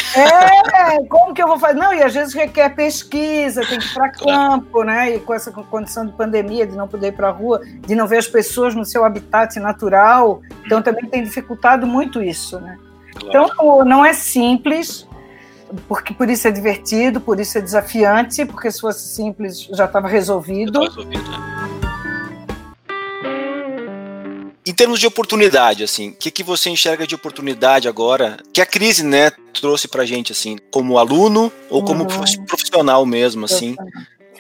[0.78, 1.78] É, como que eu vou fazer?
[1.78, 5.16] Não, e às vezes requer pesquisa, tem que ir para campo, né?
[5.16, 8.08] E com essa condição de pandemia, de não poder ir para a rua, de não
[8.08, 12.78] ver as pessoas no seu habitat natural, então também tem dificultado muito isso, né?
[13.16, 13.28] Claro.
[13.28, 15.08] Então não é simples,
[15.88, 20.08] porque por isso é divertido, por isso é desafiante, porque se fosse simples já estava
[20.08, 20.80] resolvido.
[20.80, 21.77] resolvido né?
[24.68, 28.66] Em termos de oportunidade, assim, o que, que você enxerga de oportunidade agora que a
[28.66, 32.46] crise, né, trouxe pra gente, assim, como aluno ou como uhum.
[32.46, 33.78] profissional mesmo, assim,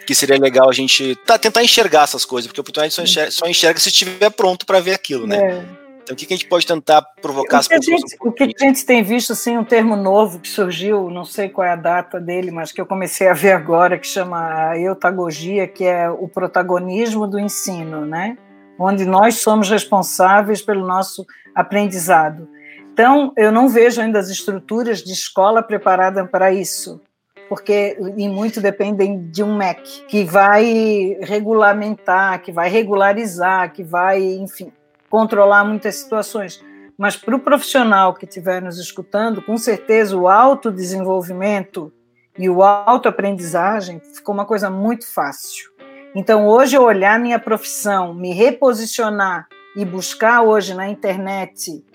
[0.05, 3.31] que seria legal a gente tá, tentar enxergar essas coisas, porque a oportunidade só enxerga,
[3.31, 5.37] só enxerga se estiver pronto para ver aquilo, né?
[5.37, 5.87] É.
[6.03, 8.01] Então, o que, que, a gente pode tentar provocar as pessoas?
[8.01, 11.23] Gente, um o que a gente tem visto, assim, um termo novo que surgiu, não
[11.23, 14.77] sei qual é a data dele, mas que eu comecei a ver agora, que chama
[14.77, 18.37] eutagogia, que é o protagonismo do ensino, né?
[18.79, 22.47] Onde nós somos responsáveis pelo nosso aprendizado.
[22.93, 26.99] Então, eu não vejo ainda as estruturas de escola preparadas para isso,
[27.47, 34.23] porque e muito dependem de um MEC que vai regulamentar, que vai regularizar, que vai,
[34.23, 34.71] enfim,
[35.09, 36.63] controlar muitas situações.
[36.97, 41.93] Mas para o profissional que estiver nos escutando, com certeza o autodesenvolvimento
[42.37, 45.76] e o autoaprendizagem ficou uma coisa muito fácil.
[46.19, 51.85] Então, hoje, eu olhar minha profissão, me reposicionar e buscar hoje na internet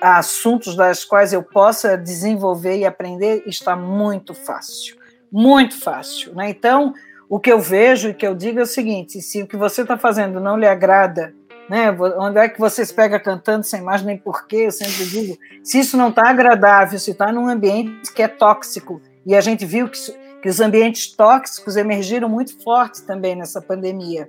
[0.00, 4.96] assuntos das quais eu possa desenvolver e aprender está muito fácil,
[5.30, 6.34] muito fácil.
[6.34, 6.48] Né?
[6.48, 6.94] Então,
[7.28, 9.82] o que eu vejo e que eu digo é o seguinte: se o que você
[9.82, 11.34] está fazendo não lhe agrada,
[11.68, 11.94] né?
[12.16, 14.56] Onde é que você se pega cantando sem mais nem porquê?
[14.68, 19.02] Eu sempre digo: se isso não está agradável, se está num ambiente que é tóxico,
[19.26, 19.98] e a gente viu que
[20.42, 24.28] que os ambientes tóxicos emergiram muito forte também nessa pandemia.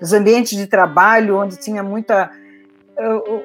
[0.00, 2.30] Os ambientes de trabalho, onde tinha muita.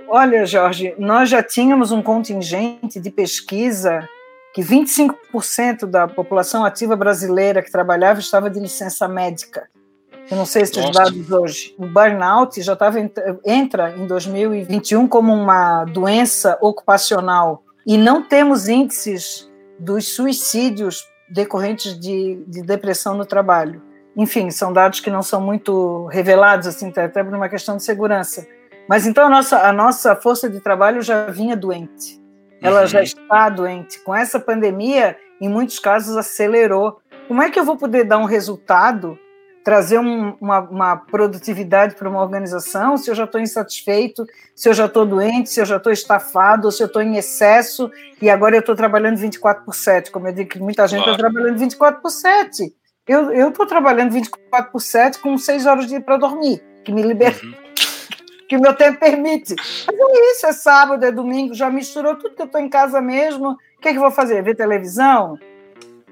[0.07, 4.07] Olha, Jorge, nós já tínhamos um contingente de pesquisa
[4.53, 9.67] que 25% da população ativa brasileira que trabalhava estava de licença médica.
[10.29, 11.75] Eu não sei se os dados hoje.
[11.77, 12.97] O burnout já estava
[13.43, 22.43] entra em 2021 como uma doença ocupacional e não temos índices dos suicídios decorrentes de,
[22.47, 23.81] de depressão no trabalho.
[24.15, 28.45] Enfim, são dados que não são muito revelados, assim, até por uma questão de segurança.
[28.87, 32.21] Mas então a nossa, a nossa força de trabalho já vinha doente.
[32.61, 32.87] Ela uhum.
[32.87, 33.99] já está doente.
[34.03, 36.99] Com essa pandemia, em muitos casos, acelerou.
[37.27, 39.17] Como é que eu vou poder dar um resultado
[39.63, 44.73] trazer um, uma, uma, produtividade para uma organização se eu já estou insatisfeito, se eu
[44.73, 47.89] já estou doente, se eu já estou estafado, ou se eu estou em excesso
[48.21, 50.11] e agora eu estou trabalhando 24 por 7.
[50.11, 51.33] Como eu digo que muita gente está claro.
[51.33, 52.73] trabalhando 24 por 7.
[53.07, 57.35] Eu estou trabalhando 24 por 7 com 6 horas de para dormir, que me libera.
[57.43, 57.53] Uhum.
[58.47, 59.55] que o meu tempo permite.
[59.55, 63.01] Mas é isso, é sábado, é domingo, já misturou tudo que eu estou em casa
[63.01, 63.51] mesmo.
[63.51, 64.41] O que, é que eu vou fazer?
[64.43, 65.37] Ver televisão?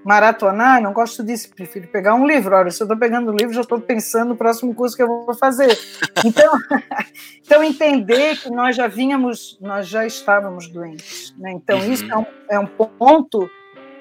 [0.04, 2.56] Maratonar, não gosto disso, prefiro pegar um livro.
[2.56, 5.08] Olha, se eu estou pegando um livro, já estou pensando no próximo curso que eu
[5.08, 5.78] vou fazer.
[6.26, 6.52] Então,
[7.46, 11.34] então entender que nós já vínhamos, nós já estávamos doentes.
[11.38, 11.52] Né?
[11.52, 11.92] Então, uhum.
[11.92, 13.50] isso é um, é um ponto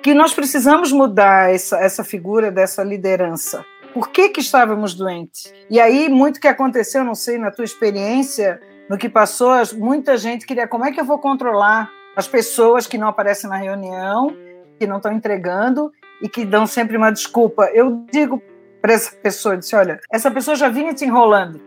[0.02, 3.64] que nós precisamos mudar essa, essa figura dessa liderança.
[3.92, 5.52] Por que, que estávamos doentes?
[5.68, 10.46] E aí, muito que aconteceu, não sei, na tua experiência, no que passou, muita gente
[10.46, 14.34] queria, como é que eu vou controlar as pessoas que não aparecem na reunião
[14.81, 17.66] que não estão entregando e que dão sempre uma desculpa.
[17.75, 18.43] Eu digo
[18.81, 21.61] para essa pessoa, disse, olha, essa pessoa já vinha te enrolando.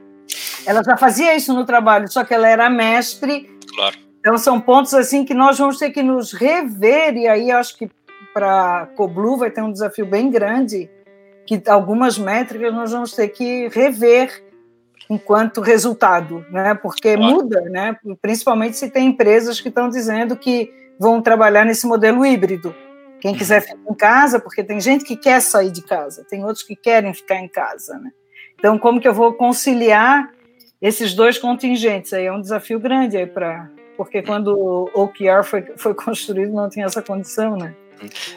[0.66, 3.48] Ela já fazia isso no trabalho, só que ela era mestre.
[3.76, 3.96] Claro.
[4.20, 7.92] Então são pontos assim que nós vamos ter que nos rever e aí acho que
[8.34, 10.90] para Coblu vai ter um desafio bem grande
[11.46, 14.44] que algumas métricas nós vamos ter que rever
[15.08, 16.74] enquanto resultado, né?
[16.74, 17.36] Porque claro.
[17.36, 17.96] muda, né?
[18.22, 22.74] Principalmente se tem empresas que estão dizendo que vão trabalhar nesse modelo híbrido.
[23.24, 26.62] Quem quiser ficar em casa, porque tem gente que quer sair de casa, tem outros
[26.62, 28.12] que querem ficar em casa, né?
[28.60, 30.30] Então, como que eu vou conciliar
[30.82, 32.12] esses dois contingentes?
[32.12, 36.70] Aí é um desafio grande aí para, porque quando o OKR foi, foi construído não
[36.70, 37.74] tinha essa condição, né?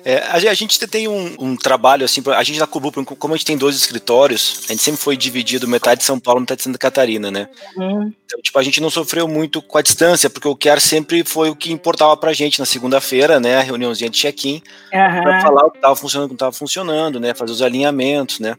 [0.05, 3.47] É, a, gente tem um, um, trabalho assim, a gente na Cubu, como a gente
[3.47, 6.79] tem dois escritórios, a gente sempre foi dividido metade de São Paulo, metade de Santa
[6.79, 7.49] Catarina, né?
[7.77, 8.12] Uhum.
[8.25, 11.51] Então, tipo, a gente não sofreu muito com a distância, porque o QR sempre foi
[11.51, 13.59] o que importava pra gente na segunda-feira, né?
[13.59, 15.23] A reuniãozinha de check-in, uhum.
[15.23, 17.35] pra falar o que tava funcionando, o que não tava funcionando, né?
[17.35, 18.57] Fazer os alinhamentos, né?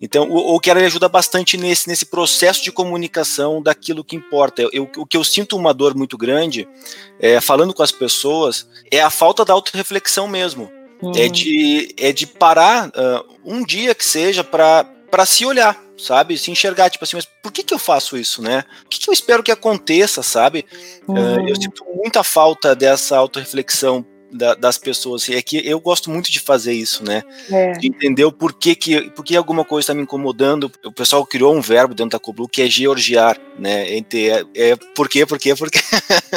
[0.00, 4.68] Então, o, o Keller ajuda bastante nesse, nesse processo de comunicação daquilo que importa.
[4.72, 6.68] Eu, o que eu sinto uma dor muito grande,
[7.18, 10.70] é, falando com as pessoas, é a falta da autorreflexão mesmo.
[11.02, 11.12] Uhum.
[11.16, 16.36] É, de, é de parar uh, um dia que seja para se olhar, sabe?
[16.36, 18.64] Se enxergar, tipo assim, mas por que, que eu faço isso, né?
[18.84, 20.66] O que, que eu espero que aconteça, sabe?
[21.08, 21.14] Uhum.
[21.14, 25.28] Uh, eu sinto muita falta dessa autorreflexão da, das pessoas.
[25.28, 27.22] É que eu gosto muito de fazer isso, né?
[27.50, 27.72] É.
[27.72, 30.70] De entender o porquê que, porquê alguma coisa está me incomodando.
[30.84, 33.86] O pessoal criou um verbo dentro da Coblu que é georgiar, né?
[33.98, 35.80] É, é por quê, por quê, porque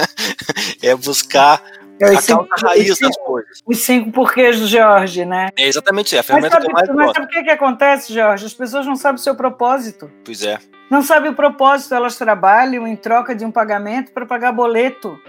[0.82, 3.62] é buscar é a cinco, causa raiz das coisas.
[3.66, 5.50] Os cinco porquês do Jorge, né?
[5.58, 7.44] É exatamente isso, é a ferramenta mas sabe, que eu mais Mas sabe o que,
[7.44, 8.46] que acontece, Jorge?
[8.46, 10.12] As pessoas não sabem o seu propósito.
[10.26, 10.58] Pois é.
[10.90, 15.20] Não sabem o propósito, elas trabalham em troca de um pagamento para pagar boleto.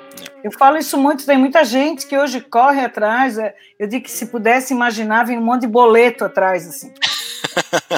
[0.43, 3.39] Eu falo isso muito, tem muita gente que hoje corre atrás.
[3.39, 6.93] É, eu digo que se pudesse imaginar, vem um monte de boleto atrás, assim.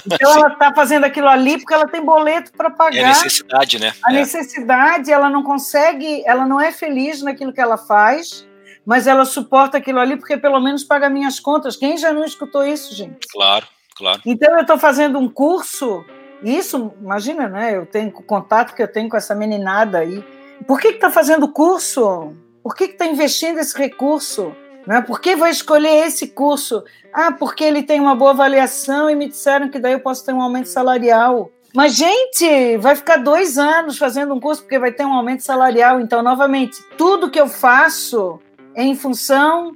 [0.04, 2.98] Então ela está fazendo aquilo ali porque ela tem boleto para pagar.
[2.98, 3.92] É a necessidade, né?
[4.04, 4.16] A é.
[4.16, 8.46] necessidade, ela não consegue, ela não é feliz naquilo que ela faz,
[8.86, 11.76] mas ela suporta aquilo ali porque pelo menos paga minhas contas.
[11.76, 13.26] Quem já não escutou isso, gente?
[13.32, 14.22] Claro, claro.
[14.24, 16.04] Então eu estou fazendo um curso,
[16.40, 17.76] isso, imagina, né?
[17.76, 20.24] Eu tenho o contato que eu tenho com essa meninada aí.
[20.66, 22.32] Por que está fazendo curso?
[22.62, 24.54] Por que está investindo esse recurso?
[24.86, 25.00] Né?
[25.00, 26.84] Por que vou escolher esse curso?
[27.12, 30.32] Ah, porque ele tem uma boa avaliação e me disseram que daí eu posso ter
[30.32, 31.50] um aumento salarial.
[31.74, 36.00] Mas, gente, vai ficar dois anos fazendo um curso porque vai ter um aumento salarial.
[36.00, 38.40] Então, novamente, tudo que eu faço
[38.76, 39.74] em função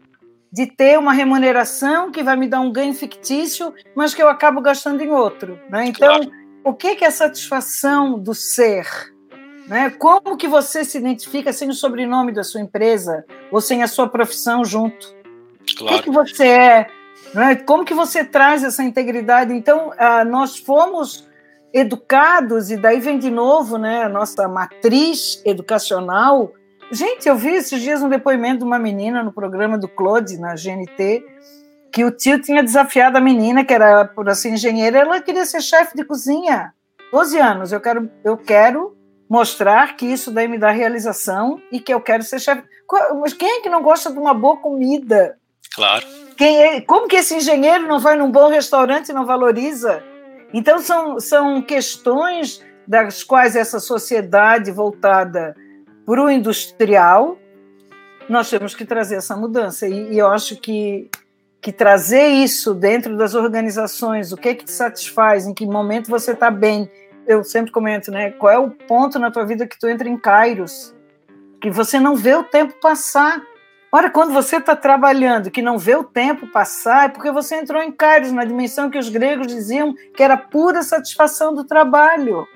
[0.53, 4.61] de ter uma remuneração que vai me dar um ganho fictício, mas que eu acabo
[4.61, 5.59] gastando em outro.
[5.71, 5.87] Né?
[5.87, 6.31] Então, claro.
[6.65, 8.87] o que é a satisfação do ser?
[9.67, 9.91] Né?
[9.91, 14.09] Como que você se identifica sem o sobrenome da sua empresa ou sem a sua
[14.09, 15.15] profissão junto?
[15.79, 15.95] Claro.
[15.95, 16.87] O que, que você é?
[17.33, 17.55] Né?
[17.55, 19.55] Como que você traz essa integridade?
[19.55, 21.29] Então, ah, nós fomos
[21.73, 26.53] educados, e daí vem de novo né, a nossa matriz educacional,
[26.91, 30.55] Gente, eu vi esses dias um depoimento de uma menina no programa do Claude, na
[30.55, 31.25] GNT,
[31.93, 35.61] que o tio tinha desafiado a menina, que era, por assim, engenheira, ela queria ser
[35.61, 36.75] chefe de cozinha.
[37.13, 38.97] 12 anos, eu quero, eu quero
[39.29, 42.65] mostrar que isso daí me dá realização e que eu quero ser chefe.
[43.21, 45.39] Mas quem é que não gosta de uma boa comida?
[45.75, 46.05] Claro.
[46.37, 50.03] Quem é, como que esse engenheiro não vai num bom restaurante e não valoriza?
[50.53, 55.55] Então, são, são questões das quais essa sociedade voltada
[56.11, 57.39] para o industrial,
[58.29, 59.87] nós temos que trazer essa mudança.
[59.87, 61.09] E, e, eu acho que,
[61.63, 66.11] que trazer isso dentro das organizações, o que é que te satisfaz, em que momento
[66.11, 66.91] você está bem.
[67.29, 68.33] Eu sempre comento, né?
[68.33, 70.93] Qual é o ponto na tua vida que tu entra em Kairos?
[71.61, 73.41] Que você não vê o tempo passar.
[73.93, 77.81] Ora, quando você está trabalhando, que não vê o tempo passar, é porque você entrou
[77.81, 82.49] em Kairos, na dimensão que os gregos diziam que era pura satisfação do trabalho.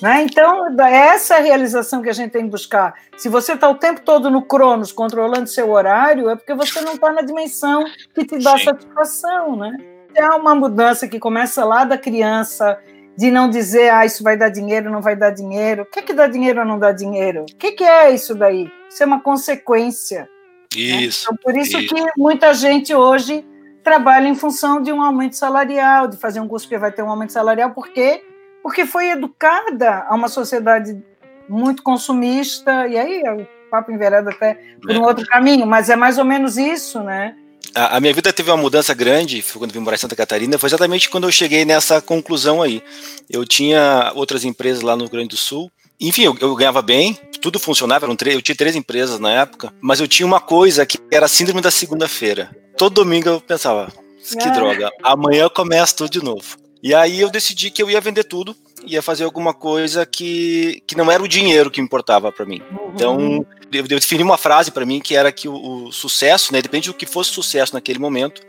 [0.00, 0.22] Né?
[0.22, 2.94] Então, essa é a realização que a gente tem que buscar.
[3.16, 6.94] Se você está o tempo todo no Cronos, controlando seu horário, é porque você não
[6.94, 8.64] está na dimensão que te dá Sim.
[8.64, 9.56] satisfação.
[9.56, 9.76] Né?
[10.14, 12.78] É uma mudança que começa lá da criança,
[13.16, 15.82] de não dizer, ah, isso vai dar dinheiro, não vai dar dinheiro.
[15.82, 17.42] O que, é que dá dinheiro ou não dá dinheiro?
[17.42, 18.70] O que, que é isso daí?
[18.88, 20.28] Isso é uma consequência.
[20.76, 20.96] Isso.
[20.96, 21.06] Né?
[21.06, 23.44] Então, por isso, isso que muita gente hoje
[23.82, 27.08] trabalha em função de um aumento salarial, de fazer um curso que vai ter um
[27.08, 28.20] aumento salarial, porque
[28.66, 31.00] porque foi educada a uma sociedade
[31.48, 35.06] muito consumista, e aí o papo envereda até por um é.
[35.06, 37.36] outro caminho, mas é mais ou menos isso, né?
[37.72, 40.58] A, a minha vida teve uma mudança grande, foi quando vim morar em Santa Catarina,
[40.58, 42.82] foi exatamente quando eu cheguei nessa conclusão aí.
[43.30, 47.16] Eu tinha outras empresas lá no Rio Grande do Sul, enfim, eu, eu, ganhava bem,
[47.40, 51.26] tudo funcionava, eu tinha três empresas na época, mas eu tinha uma coisa que era
[51.26, 52.50] a síndrome da segunda-feira.
[52.76, 53.92] Todo domingo eu pensava,
[54.36, 54.50] que ah.
[54.50, 56.65] droga, amanhã eu começo tudo de novo.
[56.86, 58.54] E aí eu decidi que eu ia vender tudo,
[58.86, 62.62] ia fazer alguma coisa que, que não era o dinheiro que importava para mim.
[62.70, 62.92] Uhum.
[62.94, 66.62] Então, eu, eu, defini uma frase para mim que era que o, o, sucesso, né,
[66.62, 68.40] depende do que fosse sucesso naquele momento,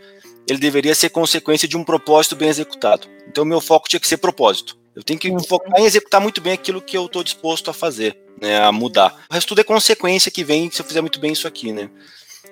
[0.47, 3.07] ele deveria ser consequência de um propósito bem executado.
[3.27, 4.77] Então, meu foco tinha que ser propósito.
[4.95, 5.39] Eu tenho que uhum.
[5.39, 9.15] focar em executar muito bem aquilo que eu estou disposto a fazer, né, a mudar.
[9.31, 11.89] O resto tudo é consequência que vem se eu fizer muito bem isso aqui, né?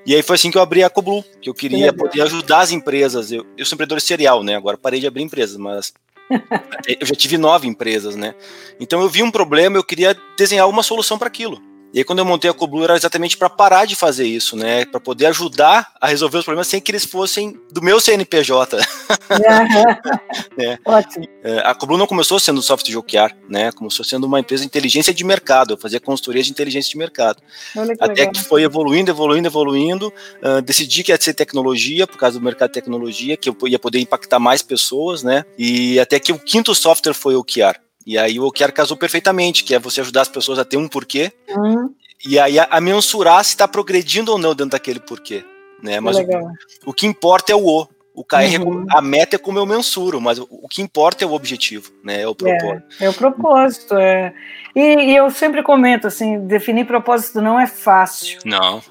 [0.06, 2.72] E aí foi assim que eu abri a Coblu, que eu queria poder ajudar as
[2.72, 3.32] empresas.
[3.32, 4.56] Eu, eu sou empreendedor serial, né?
[4.56, 5.94] Agora parei de abrir empresas, mas
[6.88, 8.36] eu já tive nove empresas, né?
[8.80, 11.60] Então eu vi um problema, eu queria desenhar uma solução para aquilo.
[11.96, 14.84] E aí, quando eu montei a Coblu, era exatamente para parar de fazer isso, né?
[14.84, 18.80] Para poder ajudar a resolver os problemas sem que eles fossem do meu CNPJ.
[20.60, 20.78] é.
[20.84, 21.26] Ótimo.
[21.41, 23.72] É, a Coblu não começou sendo software de OKR, né?
[23.72, 25.76] Começou sendo uma empresa de inteligência de mercado.
[25.76, 27.41] Eu fazia consultoria de inteligência de mercado.
[27.72, 28.34] Que Até legal.
[28.34, 30.14] que foi evoluindo, evoluindo, evoluindo.
[30.43, 33.80] Uh, decidi que ia ser tecnologia, por causa do mercado de tecnologia, que eu ia
[33.80, 35.46] poder impactar mais pessoas, né?
[35.58, 37.84] E até que o quinto software foi o OKR.
[38.06, 40.88] E aí o OKR casou perfeitamente, que é você ajudar as pessoas a ter um
[40.88, 41.32] porquê.
[41.49, 41.93] Uhum.
[42.26, 45.43] E aí a, a mensurar se está progredindo ou não dentro daquele porquê.
[45.82, 45.99] Né?
[45.99, 46.24] Mas o,
[46.89, 47.88] o, que importa é o O.
[48.14, 48.86] O KR, uhum.
[48.89, 52.22] a meta é como eu mensuro, mas o, o, que importa é o objetivo, né?
[52.22, 52.84] É o propósito.
[53.01, 54.34] É, é o propósito, é.
[54.74, 58.39] E, e, eu sempre comento assim, definir propósito não é fácil.
[58.45, 58.82] Não.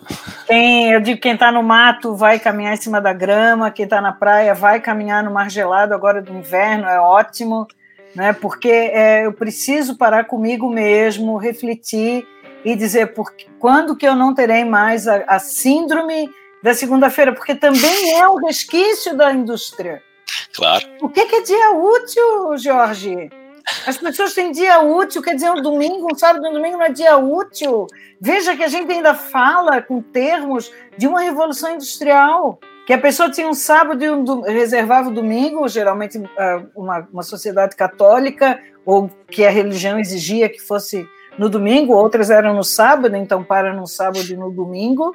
[0.46, 3.98] Quem, eu digo, quem está no mato vai caminhar em cima da grama, quem está
[3.98, 7.66] na praia vai caminhar no mar gelado agora do inverno, é ótimo
[8.14, 8.32] né?
[8.32, 12.26] Porque é, eu preciso parar comigo mesmo, refletir
[12.64, 16.30] e dizer porque, quando que eu não terei mais a, a síndrome
[16.62, 20.02] da segunda-feira, porque também é um resquício da indústria.
[20.54, 20.86] Claro.
[21.02, 23.30] O que, que é dia útil, Jorge?
[23.86, 26.90] As pessoas têm dia útil, quer dizer, um domingo, um sábado, um domingo não é
[26.90, 27.86] dia útil.
[28.20, 33.30] Veja que a gente ainda fala com termos de uma revolução industrial que a pessoa
[33.30, 39.10] tinha um sábado e um reservava o domingo, geralmente ah, uma, uma sociedade católica, ou
[39.30, 41.08] que a religião exigia que fosse
[41.38, 45.14] no domingo, outras eram no sábado, então para no sábado e no domingo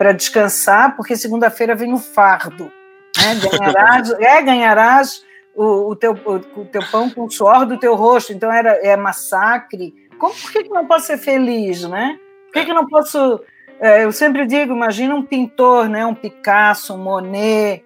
[0.00, 2.72] para descansar, porque segunda-feira vem o fardo.
[3.18, 3.34] Né?
[3.34, 7.94] Ganharás, é, ganharás o, o, teu, o, o, teu pão com o suor do teu
[7.94, 9.92] rosto, então era, é massacre.
[10.18, 12.18] Como, por que, que não posso ser feliz, né?
[12.46, 13.42] Por que, que não posso
[13.80, 17.82] é, eu sempre digo, imagina um pintor, né, um Picasso, um Monet,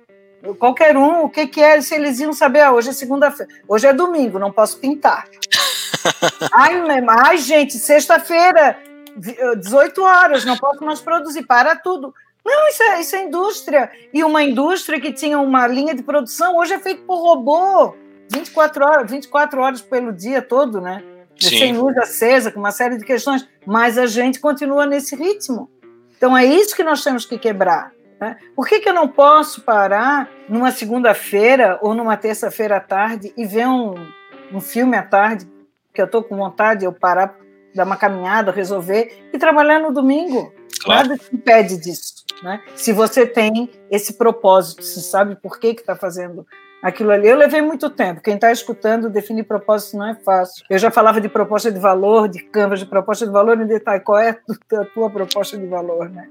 [0.59, 3.87] qualquer um, o que, que é, se eles iam saber, ah, hoje é segunda-feira, hoje
[3.87, 5.29] é domingo, não posso pintar.
[6.53, 8.77] ai, ai, gente, sexta-feira,
[9.17, 12.13] 18 horas, não posso mais produzir, para tudo.
[12.45, 13.91] Não, isso é, isso é indústria.
[14.13, 17.95] E uma indústria que tinha uma linha de produção, hoje é feito por robô,
[18.29, 21.03] 24 horas, 24 horas pelo dia todo, né?
[21.41, 21.59] Sim.
[21.59, 25.69] Sem luz acesa, com uma série de questões, mas a gente continua nesse ritmo.
[26.25, 27.93] Então é isso que nós temos que quebrar.
[28.19, 28.39] Né?
[28.57, 33.45] Por que, que eu não posso parar numa segunda-feira ou numa terça-feira à tarde e
[33.45, 33.95] ver um,
[34.51, 35.47] um filme à tarde,
[35.93, 37.37] que eu estou com vontade de eu parar,
[37.75, 40.51] dar uma caminhada, resolver, e trabalhar no domingo?
[40.83, 41.11] Claro.
[41.11, 42.25] Nada te impede disso.
[42.43, 42.63] Né?
[42.75, 46.47] Se você tem esse propósito, se sabe por que está fazendo
[46.85, 47.27] aquilo ali.
[47.27, 48.21] Eu levei muito tempo.
[48.21, 50.63] Quem está escutando, definir propósito não é fácil.
[50.69, 54.01] Eu já falava de proposta de valor, de canvas de proposta de valor, em detalhe,
[54.01, 54.39] qual é
[54.75, 56.29] a tua proposta de valor, né?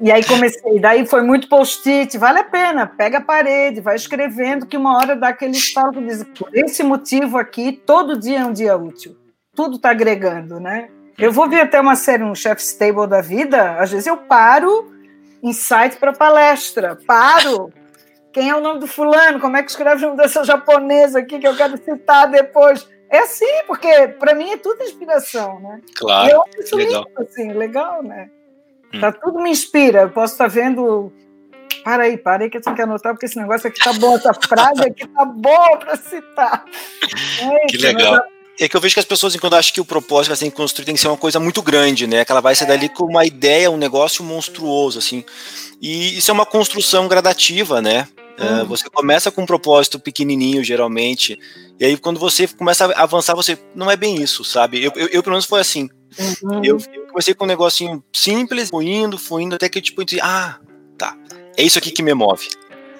[0.00, 4.66] E aí comecei, daí foi muito post-it, vale a pena, pega a parede, vai escrevendo,
[4.66, 8.52] que uma hora dá aquele estalo diz, por esse motivo aqui, todo dia é um
[8.52, 9.16] dia útil.
[9.54, 10.88] Tudo está agregando, né?
[11.16, 14.92] Eu vou ver até uma série, um Chef's Table da vida, às vezes eu paro
[15.40, 17.70] insight para palestra, paro,
[18.34, 19.38] quem é o nome do fulano?
[19.38, 22.84] Como é que escreve o nome dessa japonesa aqui que eu quero citar depois?
[23.08, 25.80] É assim, porque para mim é tudo inspiração, né?
[25.94, 26.32] Claro.
[26.32, 27.04] eu acho legal.
[27.06, 28.28] Lindo, assim, legal, né?
[28.92, 29.00] Hum.
[29.00, 30.00] Tá, tudo me inspira.
[30.00, 31.12] Eu posso estar tá vendo.
[31.84, 34.16] Para aí, para aí que eu tenho que anotar, porque esse negócio aqui tá bom,
[34.16, 36.64] essa frase aqui tá boa para citar.
[37.40, 38.20] É que legal.
[38.58, 40.86] É que eu vejo que as pessoas, quando acham que o propósito vai ser construído,
[40.86, 42.24] tem que ser uma coisa muito grande, né?
[42.24, 42.64] Que ela vai é.
[42.64, 45.24] dali com uma ideia, um negócio monstruoso, assim.
[45.80, 48.08] E isso é uma construção gradativa, né?
[48.38, 51.38] Uh, você começa com um propósito pequenininho, geralmente,
[51.78, 54.82] e aí quando você começa a avançar, você não é bem isso, sabe?
[54.82, 55.88] Eu, eu, eu pelo menos foi assim.
[56.18, 56.64] Uhum.
[56.64, 60.04] Eu, eu, comecei com um negocinho simples, fui indo, fui indo, até que tipo, eu
[60.04, 60.58] disse, ah,
[60.98, 61.16] tá,
[61.56, 62.48] é isso aqui que me move.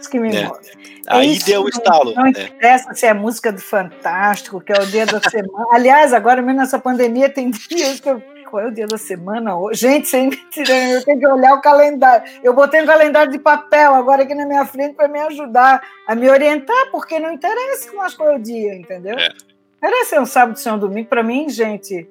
[0.00, 0.46] Isso que me né?
[0.46, 0.70] move.
[1.06, 2.14] Aí é deu o estalo.
[2.14, 2.30] Não né?
[2.30, 5.66] interessa se é música do Fantástico, que é o dia da semana.
[5.72, 8.22] Aliás, agora mesmo nessa pandemia tem dias que eu
[8.54, 9.80] qual é o dia da semana hoje?
[9.80, 12.24] Gente, sem mentira, eu tenho que olhar o calendário.
[12.40, 16.14] Eu botei um calendário de papel agora aqui na minha frente para me ajudar a
[16.14, 19.18] me orientar, porque não interessa mais qual é o dia, entendeu?
[19.18, 19.28] É.
[19.78, 21.08] Interessa ser um sábado, um domingo.
[21.08, 22.08] Para mim, gente,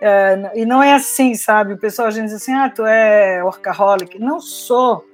[0.00, 1.72] é, e não é assim, sabe?
[1.72, 4.16] O pessoal a gente diz assim, ah, tu é workaholic.
[4.16, 5.04] Não sou.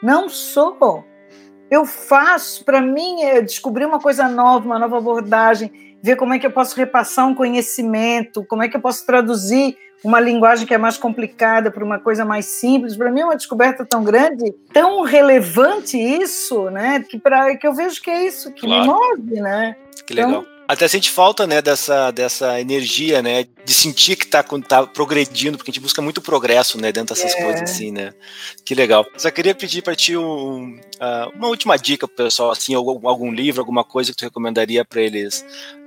[0.00, 1.04] Não sou.
[1.68, 6.38] Eu faço, para mim, é descobrir uma coisa nova, uma nova abordagem, ver como é
[6.38, 10.74] que eu posso repassar um conhecimento, como é que eu posso traduzir uma linguagem que
[10.74, 12.96] é mais complicada para uma coisa mais simples.
[12.96, 17.04] Para mim é uma descoberta tão grande, tão relevante isso, né?
[17.08, 18.82] Que, pra, que eu vejo que é isso que claro.
[18.82, 19.76] me move, né?
[20.06, 20.30] Que legal.
[20.30, 25.58] Então, até sente falta, né, dessa, dessa energia, né, de sentir que tá, tá progredindo,
[25.58, 27.42] porque a gente busca muito progresso, né, dentro dessas é.
[27.42, 28.12] coisas assim, né.
[28.64, 29.04] Que legal.
[29.16, 33.30] Só queria pedir para ti um, uh, uma última dica pro pessoal, assim, algum, algum
[33.30, 35.44] livro, alguma coisa que tu recomendaria para eles,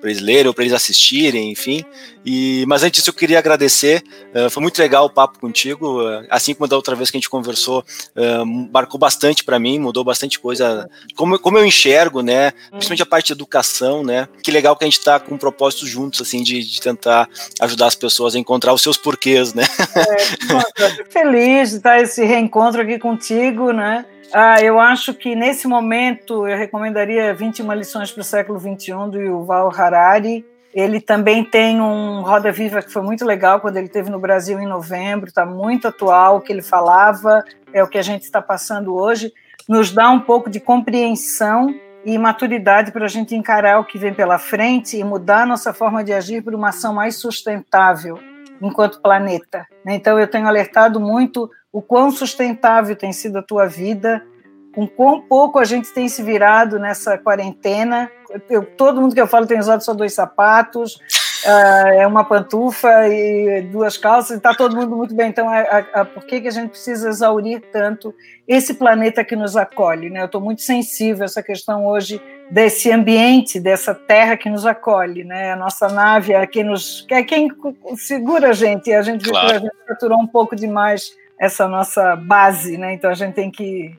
[0.10, 1.84] eles lerem ou para eles assistirem, enfim.
[2.26, 4.04] E, mas antes eu queria agradecer,
[4.34, 7.20] uh, foi muito legal o papo contigo, uh, assim como da outra vez que a
[7.20, 7.86] gente conversou,
[8.16, 13.06] uh, marcou bastante para mim, mudou bastante coisa, como, como eu enxergo, né, principalmente a
[13.06, 16.42] parte de educação, né, que legal que a gente está com um propósito juntos, assim,
[16.42, 17.30] de, de, tentar
[17.62, 19.64] ajudar as pessoas a encontrar os seus porquês, né.
[19.96, 24.04] É, feliz de estar esse reencontro aqui contigo, né,
[24.34, 29.20] ah, eu acho que nesse momento eu recomendaria 21 lições para o século XXI do
[29.20, 30.46] Yuval Harari.
[30.74, 34.60] Ele também tem um Roda Viva que foi muito legal quando ele esteve no Brasil
[34.60, 38.42] em novembro, está muito atual, o que ele falava é o que a gente está
[38.42, 39.32] passando hoje,
[39.70, 41.74] nos dá um pouco de compreensão
[42.04, 46.04] e maturidade para a gente encarar o que vem pela frente e mudar nossa forma
[46.04, 48.20] de agir para uma ação mais sustentável
[48.62, 49.66] enquanto planeta.
[49.86, 54.26] Então eu tenho alertado muito o quão sustentável tem sido a tua vida,
[54.74, 58.10] com quão pouco a gente tem se virado nessa quarentena.
[58.50, 63.10] Eu, todo mundo que eu falo tem usado só dois sapatos, uh, é uma pantufa
[63.10, 65.28] e duas calças, está todo mundo muito bem.
[65.28, 68.16] Então, a, a, a, por que, que a gente precisa exaurir tanto
[68.48, 70.10] esse planeta que nos acolhe?
[70.10, 70.22] Né?
[70.22, 75.26] Eu estou muito sensível a essa questão hoje desse ambiente, dessa terra que nos acolhe,
[75.26, 75.52] né?
[75.52, 77.52] A nossa nave é quem nos, é quem
[77.98, 79.56] segura a gente, e a gente, claro.
[79.56, 82.94] a gente saturou um pouco demais essa nossa base, né?
[82.94, 83.96] Então a gente tem que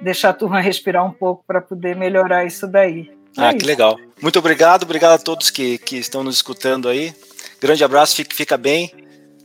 [0.00, 3.10] deixar a turma respirar um pouco para poder melhorar isso daí.
[3.36, 3.58] É ah, isso.
[3.58, 3.96] que legal.
[4.20, 7.14] Muito obrigado, obrigado a todos que, que estão nos escutando aí.
[7.60, 8.90] Grande abraço, fique, fica bem.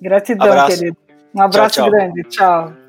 [0.01, 0.77] Gratidão, abraço.
[0.77, 0.97] querido.
[1.33, 1.91] Um abraço tchau, tchau.
[1.91, 2.23] grande.
[2.29, 2.84] Tchau.